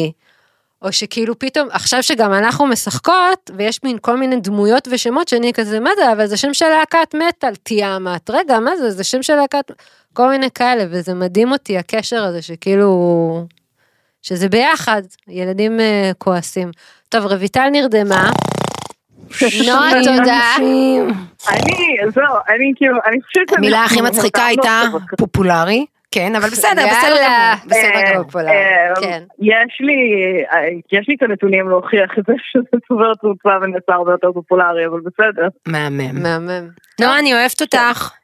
או 0.82 0.92
שכאילו 0.92 1.40
פתאום, 1.40 1.68
עכשיו 1.72 2.04
שגם 2.04 2.34
אנחנו 2.34 2.66
משחקות, 2.68 3.52
ויש 3.58 3.84
מין 3.84 3.98
כל 4.02 4.18
מיני 4.18 4.36
דמויות 4.40 4.88
ושמות 4.92 5.28
שאני 5.28 5.54
כזה, 5.54 5.80
מה 5.80 5.90
זה, 5.96 6.12
אבל 6.12 6.26
זה 6.28 6.38
שם 6.38 6.54
של 6.54 6.66
להקת 6.70 7.16
מטאל, 7.16 7.56
תיאמת, 7.56 8.30
רגע, 8.30 8.60
מה 8.60 8.76
זה, 8.76 8.90
זה 8.92 9.04
שם 9.04 9.22
של 9.24 9.36
להקת, 9.36 9.72
כל 10.14 10.30
מיני 10.30 10.52
כאלה, 10.52 10.84
וזה 10.90 11.14
מדהים 11.14 11.52
אותי 11.52 11.78
הקשר 11.78 12.24
הזה, 12.24 12.42
שכאילו, 12.42 12.88
שזה 14.22 14.50
ביחד, 14.50 15.02
ילדים 15.28 15.80
אה, 15.80 16.12
כועסים. 16.18 16.72
טוב, 17.10 17.26
רויטל 17.26 17.70
נרדמה. 17.72 18.30
נועה, 19.68 19.92
תודה. 20.18 20.42
אני, 20.58 21.98
זהו, 22.14 22.36
אני 22.50 22.72
כאילו, 22.76 22.98
אני 23.06 23.22
חושבת 23.22 23.50
שאני... 23.50 23.58
המילה 23.58 23.84
הכי 23.84 24.02
מצחיקה 24.02 24.46
הייתה 24.46 24.82
פופולרי, 25.18 25.86
כן, 26.12 26.36
אבל 26.36 26.48
בסדר, 26.48 26.86
בסדר 26.88 27.16
גמור, 27.26 27.66
בסדר 27.66 27.96
אה, 27.96 28.14
גמור. 28.14 28.24
פופולרי, 28.24 28.52
אה, 28.52 29.02
כן. 29.02 29.24
יש 29.40 29.78
לי, 29.80 30.00
יש 30.92 31.08
לי 31.08 31.16
את 31.16 31.24
הנתונים 31.24 31.70
להוכיח 31.70 32.12
את 32.20 32.24
זה 32.28 32.34
שזה 32.52 32.80
צובר 32.88 33.14
תאוצה 33.22 33.50
ונעשה 33.62 33.94
הרבה 33.94 34.12
יותר 34.12 34.32
פופולרי, 34.34 34.86
אבל 34.86 35.00
בסדר. 35.00 35.48
מהמם. 35.68 36.24
מהמם. 36.24 36.68
נועה, 37.02 37.20
אני 37.20 37.34
אוהבת 37.34 37.62
אותך. 37.62 38.21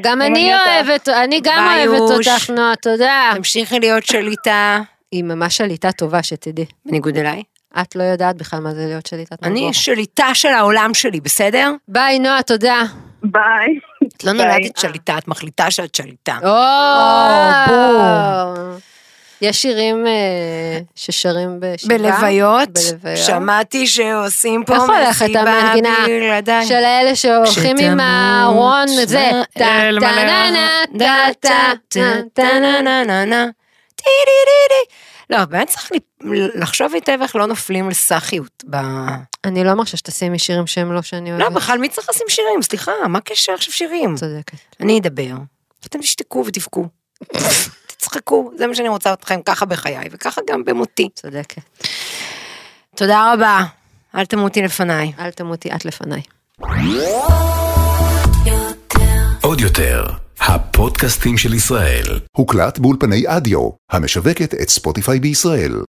גם 0.00 0.22
אני. 0.22 0.52
אוהבת, 0.54 1.08
אני 1.08 1.40
גם 1.42 1.66
אוהבת. 1.88 2.00
אותך, 2.00 2.50
נועה, 2.50 2.76
תודה. 2.76 3.30
תמשיכי 3.36 3.80
להיות 3.80 4.06
שליטה, 4.06 4.80
היא 5.12 5.24
ממש 5.24 5.56
שליטה 5.56 5.92
טובה, 5.92 6.22
שתדעי. 6.22 6.66
בניגוד 6.86 7.16
אליי. 7.16 7.42
את 7.80 7.96
לא 7.96 8.02
יודעת 8.02 8.36
בכלל 8.36 8.60
מה 8.60 8.74
זה 8.74 8.86
להיות 8.86 9.06
שליטת 9.06 9.42
מבוא. 9.42 9.52
אני 9.52 9.74
שליטה 9.74 10.34
של 10.34 10.48
העולם 10.48 10.94
שלי, 10.94 11.20
בסדר? 11.20 11.72
ביי, 11.88 12.18
נועה, 12.18 12.42
תודה. 12.42 12.82
ביי. 13.22 13.78
את 14.16 14.24
לא. 14.24 14.32
נולדת 14.32 14.76
שליטה, 14.76 15.18
את 15.18 15.28
מחליטה 15.28 15.70
שאת 15.70 15.94
שליטה. 15.94 16.38
או, 16.42 16.48
בום. 17.68 18.78
יש 19.42 19.62
שירים 19.62 20.06
אה, 20.06 20.80
ששרים 20.94 21.60
בשבעה? 21.60 21.98
בלוויות, 21.98 22.68
בלוויות. 22.68 23.26
שמעתי 23.26 23.86
שעושים 23.86 24.64
פה 24.64 24.74
איך 24.74 24.82
הולכת 24.82 25.24
מסיבה 25.24 25.40
המנגינה 25.40 25.96
בלעדיי. 26.06 26.66
של 26.66 26.74
האלה 26.74 27.16
שהולכים 27.16 27.76
עם 27.78 28.00
הארון, 28.00 28.86
זה, 28.88 29.30
טה 29.52 29.58
טה 29.58 29.90
נה 30.00 30.50
נה, 30.50 30.68
טה 30.98 31.26
טה 31.40 31.72
טה 31.88 32.20
טה 32.32 32.42
נה 32.60 32.82
נה. 32.82 33.04
נה 33.04 33.24
נה. 33.24 33.46
טי 33.96 34.04
די 34.04 34.40
די 34.46 34.74
די. 34.74 34.94
לא, 35.30 35.44
באמת 35.44 35.68
צריך 35.68 35.90
לחשוב 36.54 36.94
היטב 36.94 37.18
איך 37.22 37.36
לא 37.36 37.46
נופלים 37.46 37.88
לסאחיות. 37.90 38.64
ב... 38.70 38.76
אני 39.44 39.64
לא 39.64 39.74
מרשה 39.74 39.96
שתשימי 39.96 40.38
שירים 40.38 40.66
שהם 40.66 40.92
לא 40.92 41.02
שאני 41.02 41.30
אוהבת. 41.30 41.44
לא, 41.44 41.48
בכלל 41.48 41.78
מי 41.78 41.88
צריך 41.88 42.08
לשים 42.10 42.26
שירים? 42.28 42.62
סליחה, 42.62 42.92
מה 43.08 43.18
הקשר 43.18 43.52
עכשיו 43.52 43.72
שירים? 43.74 44.14
צודקת. 44.16 44.56
אני 44.80 44.98
אדבר, 44.98 45.34
ואתם 45.82 46.00
תשתקו 46.00 46.44
ותבכו. 46.46 46.86
תצחקו, 48.00 48.50
זה 48.58 48.66
מה 48.66 48.74
שאני 48.74 48.88
רוצה 48.88 49.12
אתכם 49.12 49.40
ככה 49.44 49.66
בחיי, 49.66 50.08
וככה 50.10 50.40
גם 50.48 50.64
במותי. 50.64 51.08
צודקת. 51.14 51.62
תודה 52.96 53.32
רבה, 53.32 53.64
אל 54.14 54.24
תמותי 54.24 54.62
לפניי. 54.62 55.12
אל 55.18 55.30
תמותי 55.30 55.68
את 55.74 55.84
לפניי. 55.84 56.22
עוד 59.42 59.60
יותר, 59.60 60.04
הפודקאסטים 60.40 61.38
של 61.38 61.54
ישראל. 61.54 62.20
הוקלט 62.36 62.78
באולפני 62.78 63.24
אדיו, 63.26 63.70
המשווקת 63.90 64.54
את 64.54 64.68
ספוטיפיי 64.68 65.20
בישראל. 65.20 65.82